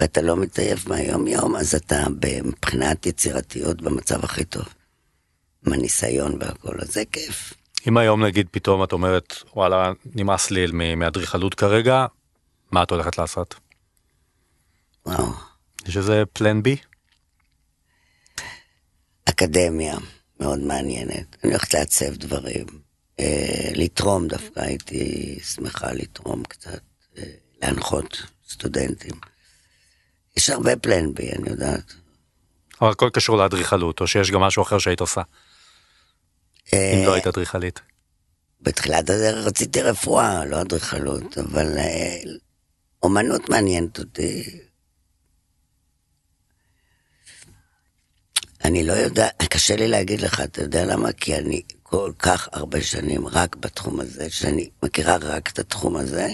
ואתה 0.01 0.23
לא 0.23 0.37
מתעייף 0.37 0.87
מהיום-יום, 0.87 1.57
אז 1.57 1.75
אתה 1.75 2.07
מבחינת 2.45 3.07
יצירתיות 3.07 3.83
במצב 3.83 4.25
הכי 4.25 4.45
טוב. 4.45 4.65
עם 5.67 5.73
הניסיון 5.73 6.37
והכל, 6.41 6.77
אז 6.81 6.93
זה 6.93 7.03
כיף. 7.13 7.53
אם 7.89 7.97
היום 7.97 8.25
נגיד 8.25 8.47
פתאום 8.51 8.85
את 8.85 8.93
אומרת, 8.93 9.35
וואלה, 9.55 9.93
נמאס 10.15 10.51
לי 10.51 10.67
מאדריכלות 10.97 11.55
כרגע, 11.55 12.07
מה 12.71 12.83
את 12.83 12.91
הולכת 12.91 13.19
לעשות? 13.19 13.55
וואו. 15.07 15.33
יש 15.87 15.97
איזה 15.97 16.23
פלן 16.33 16.63
בי? 16.63 16.77
אקדמיה, 19.25 19.97
מאוד 20.41 20.59
מעניינת. 20.59 21.37
אני 21.45 21.53
הולכת 21.53 21.75
לעצב 21.75 22.15
דברים. 22.15 22.67
אה, 23.21 23.71
לתרום 23.75 24.29
דווקא, 24.29 24.61
הייתי 24.61 25.39
שמחה 25.55 25.93
לתרום 25.93 26.43
קצת, 26.45 26.81
אה, 27.19 27.23
להנחות 27.63 28.23
סטודנטים. 28.49 29.15
יש 30.37 30.51
הרבה 30.51 30.77
פלן 30.77 31.15
בי, 31.15 31.31
אני 31.31 31.51
יודעת. 31.51 31.95
אבל 32.81 32.91
הכל 32.91 33.11
קשור 33.13 33.37
לאדריכלות, 33.37 34.01
או 34.01 34.07
שיש 34.07 34.31
גם 34.31 34.41
משהו 34.41 34.63
אחר 34.63 34.79
שהיית 34.79 35.01
עושה, 35.01 35.23
אם 36.75 37.07
לא 37.07 37.15
היית 37.15 37.27
אדריכלית. 37.27 37.81
בתחילת 38.61 39.11
הדרך 39.11 39.47
רציתי 39.47 39.83
רפואה, 39.83 40.45
לא 40.45 40.61
אדריכלות, 40.61 41.39
אבל 41.39 41.79
אה, 41.79 42.21
אומנות 43.03 43.49
מעניינת 43.49 43.99
אותי. 43.99 44.61
אני 48.65 48.85
לא 48.85 48.93
יודע, 48.93 49.29
קשה 49.51 49.77
לי 49.77 49.89
להגיד 49.89 50.21
לך, 50.21 50.41
אתה 50.41 50.63
יודע 50.63 50.85
למה? 50.85 51.13
כי 51.13 51.37
אני 51.37 51.63
כל 51.83 52.13
כך 52.19 52.49
הרבה 52.53 52.83
שנים 52.83 53.27
רק 53.27 53.57
בתחום 53.57 54.01
הזה, 54.01 54.31
שאני 54.31 54.71
מכירה 54.83 55.17
רק 55.17 55.51
את 55.51 55.59
התחום 55.59 55.97
הזה, 55.97 56.29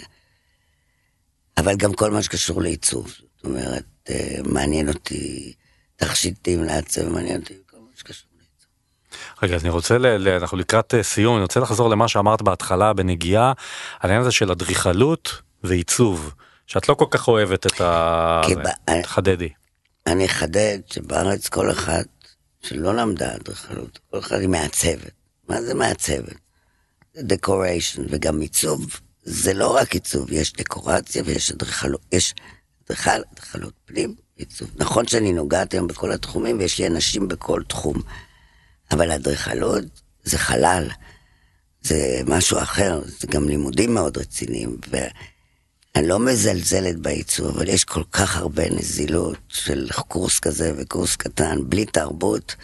אבל 1.57 1.76
גם 1.76 1.93
כל 1.93 2.11
מה 2.11 2.22
שקשור 2.22 2.62
לעיצוב. 2.62 3.07
זאת 3.09 3.45
אומרת, 3.45 3.84
אה, 4.11 4.36
מעניין 4.45 4.89
אותי 4.89 5.55
תכשיטים 5.97 6.64
לעצב, 6.64 7.09
מעניין 7.09 7.41
אותי 7.41 7.55
כל 7.66 7.76
מה 7.78 7.91
שקשור 7.97 8.30
לעיצוב. 8.39 8.68
רגע, 9.42 9.54
אז 9.54 9.62
אני 9.62 9.70
רוצה, 9.70 9.98
ל, 9.98 10.06
ל, 10.06 10.28
אנחנו 10.28 10.56
לקראת 10.56 10.94
אה, 10.94 11.02
סיום, 11.02 11.34
אני 11.34 11.42
רוצה 11.42 11.60
לחזור 11.60 11.90
למה 11.90 12.08
שאמרת 12.08 12.42
בהתחלה 12.42 12.92
בנגיעה, 12.92 13.52
על 14.00 14.10
העניין 14.10 14.20
הזה 14.20 14.30
של 14.30 14.50
אדריכלות 14.50 15.42
ועיצוב, 15.64 16.34
שאת 16.66 16.88
לא 16.88 16.94
כל 16.94 17.06
כך 17.10 17.28
אוהבת 17.28 17.66
את 17.66 17.80
ה... 17.80 18.40
ב- 18.90 19.02
תחדדי. 19.02 19.48
אני 20.06 20.26
אחדד 20.26 20.78
שבארץ 20.86 21.48
כל 21.48 21.70
אחד 21.70 22.02
שלא 22.62 22.94
למדה 22.94 23.34
אדריכלות, 23.36 23.98
כל 24.10 24.18
אחד 24.18 24.40
היא 24.40 24.48
מעצבת. 24.48 25.10
מה 25.48 25.62
זה 25.62 25.74
מעצבת? 25.74 26.34
זה 27.14 27.22
דקוריישן, 27.22 28.02
וגם 28.10 28.40
עיצוב, 28.40 29.00
זה 29.22 29.54
לא 29.54 29.76
רק 29.76 29.94
עיצוב, 29.94 30.32
יש 30.32 30.52
דקורציה 30.52 31.22
ויש 31.26 31.50
אדריכלות, 31.50 32.00
יש 32.12 32.34
אדריכל, 32.84 33.10
אדריכלות 33.32 33.72
פנים, 33.84 34.14
עיצוב. 34.36 34.70
נכון 34.76 35.06
שאני 35.06 35.32
נוגעת 35.32 35.72
היום 35.72 35.86
בכל 35.86 36.12
התחומים 36.12 36.58
ויש 36.58 36.78
לי 36.78 36.86
אנשים 36.86 37.28
בכל 37.28 37.62
תחום, 37.68 38.02
אבל 38.91 39.12
אדריכלות 39.12 39.84
זה 40.24 40.39
חלל, 40.39 40.89
זה 41.82 42.20
משהו 42.26 42.59
אחר, 42.59 43.01
זה 43.07 43.26
גם 43.26 43.49
לימודים 43.49 43.95
מאוד 43.95 44.18
רציניים, 44.18 44.76
ואני 44.91 46.09
לא 46.09 46.18
מזלזלת 46.18 46.97
בעיצוב, 46.97 47.57
אבל 47.57 47.68
יש 47.68 47.84
כל 47.84 48.03
כך 48.12 48.36
הרבה 48.36 48.70
נזילות 48.70 49.39
של 49.49 49.89
קורס 50.09 50.39
כזה 50.39 50.72
וקורס 50.76 51.16
קטן, 51.16 51.59
בלי 51.68 51.86
תרבות, 51.86 52.57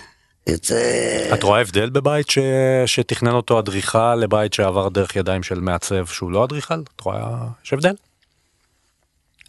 יוצא... 0.46 1.30
את 1.34 1.42
רואה 1.42 1.60
הבדל 1.60 1.90
בבית 1.90 2.30
ש... 2.30 2.38
שתכנן 2.86 3.32
אותו 3.32 3.58
אדריכל 3.58 4.14
לבית 4.14 4.52
שעבר 4.52 4.88
דרך 4.88 5.16
ידיים 5.16 5.42
של 5.42 5.60
מעצב 5.60 6.06
שהוא 6.06 6.30
לא 6.32 6.44
אדריכל? 6.44 6.82
את 6.96 7.00
רואה, 7.00 7.48
יש 7.64 7.72
הבדל? 7.72 7.94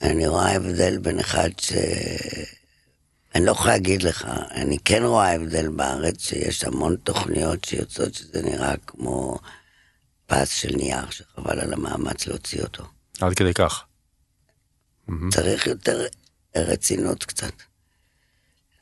אני 0.01 0.28
רואה 0.28 0.55
הבדל 0.55 0.97
בין 0.97 1.19
אחד 1.19 1.49
ש... 1.61 1.73
אני 3.36 3.45
לא 3.45 3.51
יכולה 3.51 3.73
להגיד 3.73 4.03
לך, 4.03 4.25
אני 4.51 4.77
כן 4.86 5.03
רואה 5.03 5.33
הבדל 5.33 5.67
בארץ 5.67 6.27
שיש 6.27 6.63
המון 6.63 6.95
תוכניות 6.95 7.63
שיוצאות 7.63 8.13
שזה 8.13 8.41
נראה 8.41 8.73
כמו 8.88 9.39
פס 10.25 10.49
של 10.49 10.75
נייר 10.75 11.09
שחבל 11.09 11.59
על 11.59 11.73
המאמץ 11.73 12.27
להוציא 12.27 12.61
אותו. 12.61 12.83
עד 13.21 13.33
כדי 13.33 13.53
כך. 13.53 13.83
צריך 15.29 15.67
יותר 15.67 16.05
רצינות 16.55 17.23
קצת. 17.23 17.53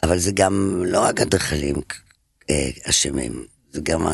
אבל 0.03 0.17
זה 0.17 0.31
גם 0.33 0.83
לא 0.85 0.99
רק 0.99 1.21
אדריכלים 1.21 1.75
אה, 2.49 2.69
אשמים, 2.89 3.45
זה 3.71 3.81
גם 3.83 4.07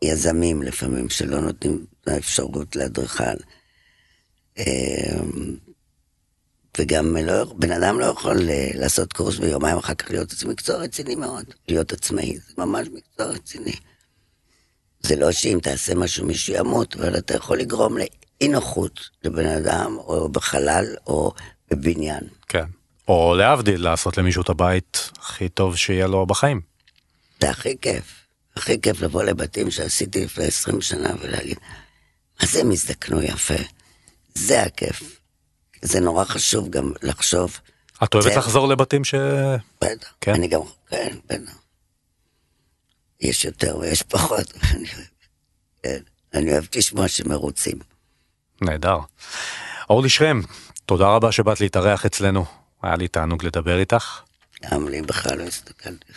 היזמים 0.00 0.62
לפעמים 0.62 1.08
שלא 1.08 1.40
נותנים 1.40 1.86
את 2.00 2.08
האפשרות 2.08 2.76
לאדריכל. 2.76 3.36
וגם 6.78 7.16
לא, 7.16 7.44
בן 7.44 7.72
אדם 7.72 8.00
לא 8.00 8.06
יכול 8.06 8.50
אה, 8.50 8.70
לעשות 8.74 9.12
קורס 9.12 9.38
ויומיים 9.38 9.78
אחר 9.78 9.94
כך 9.94 10.10
להיות 10.10 10.32
עצמאי, 10.32 10.52
מקצוע 10.52 10.76
רציני 10.76 11.14
מאוד, 11.14 11.44
להיות 11.68 11.92
עצמאי, 11.92 12.38
זה 12.38 12.54
ממש 12.58 12.88
מקצוע 12.92 13.26
רציני. 13.26 13.74
זה 15.00 15.16
לא 15.16 15.32
שאם 15.32 15.58
תעשה 15.62 15.94
משהו 15.94 16.26
מישהו 16.26 16.54
ימות, 16.54 16.96
אבל 16.96 17.18
אתה 17.18 17.36
יכול 17.36 17.58
לגרום 17.58 17.98
לאי 17.98 18.48
נוחות 18.48 19.00
לבן 19.24 19.46
אדם, 19.46 19.96
או 19.98 20.28
בחלל, 20.28 20.96
או 21.06 21.32
בבניין. 21.70 22.20
כן. 22.48 22.64
או 23.08 23.34
להבדיל, 23.34 23.82
לעשות 23.82 24.18
למישהו 24.18 24.42
את 24.42 24.48
הבית 24.48 25.10
הכי 25.18 25.48
טוב 25.48 25.76
שיהיה 25.76 26.06
לו 26.06 26.26
בחיים. 26.26 26.60
זה 27.40 27.50
הכי 27.50 27.76
כיף. 27.80 28.04
הכי 28.56 28.80
כיף 28.80 29.00
לבוא 29.00 29.22
לבתים 29.22 29.70
שעשיתי 29.70 30.24
לפני 30.24 30.44
20 30.44 30.80
שנה 30.80 31.10
ולהגיד, 31.20 31.58
מה 32.40 32.46
זה 32.46 32.60
הם 32.60 32.70
הזדקנו 32.70 33.22
יפה? 33.22 33.54
זה 34.34 34.62
הכיף. 34.62 35.21
זה 35.82 36.00
נורא 36.00 36.24
חשוב 36.24 36.70
גם 36.70 36.92
לחשוב. 37.02 37.58
את 38.04 38.14
אוהבת 38.14 38.32
זה- 38.32 38.38
לחזור 38.38 38.68
לבתים 38.68 39.04
ש... 39.04 39.14
בטח. 39.80 40.12
כן? 40.20 40.34
אני 40.34 40.48
גם, 40.48 40.60
כן, 40.90 41.16
בטח. 41.26 41.52
יש 43.20 43.44
יותר 43.44 43.76
ויש 43.76 44.02
פחות. 44.02 44.52
כן. 45.82 45.98
אני 46.34 46.52
אוהב 46.52 46.64
לשמוע 46.76 47.08
שמרוצים. 47.08 47.78
נהדר. 48.60 48.98
אורלי 49.90 50.08
שרם, 50.08 50.40
תודה 50.86 51.06
רבה 51.08 51.32
שבאת 51.32 51.60
להתארח 51.60 52.06
אצלנו. 52.06 52.44
היה 52.82 52.96
לי 52.96 53.08
תענוג 53.08 53.44
לדבר 53.44 53.78
איתך. 53.78 54.20
גם 54.72 54.88
לי 54.88 55.02
בכלל 55.02 55.38
לא 55.38 55.42
הסתכלתי. 55.42 56.12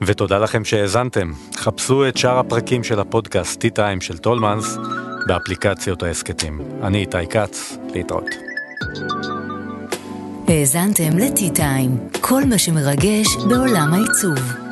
ותודה 0.00 0.38
לכם 0.38 0.64
שהאזנתם. 0.64 1.32
חפשו 1.56 2.08
את 2.08 2.16
שאר 2.16 2.38
הפרקים 2.38 2.84
של 2.84 3.00
הפודקאסט 3.00 3.64
T-Time 3.64 4.00
של 4.04 4.18
טולמנס 4.18 4.76
באפליקציות 5.26 6.02
ההסכתים. 6.02 6.60
אני 6.82 6.98
איתי 6.98 7.26
כץ, 7.30 7.76
להתראות. 7.94 8.28
האזנתם 10.48 11.18
ל-T-Time, 11.18 12.18
כל 12.20 12.44
מה 12.44 12.58
שמרגש 12.58 13.26
בעולם 13.48 13.94
העיצוב. 13.94 14.65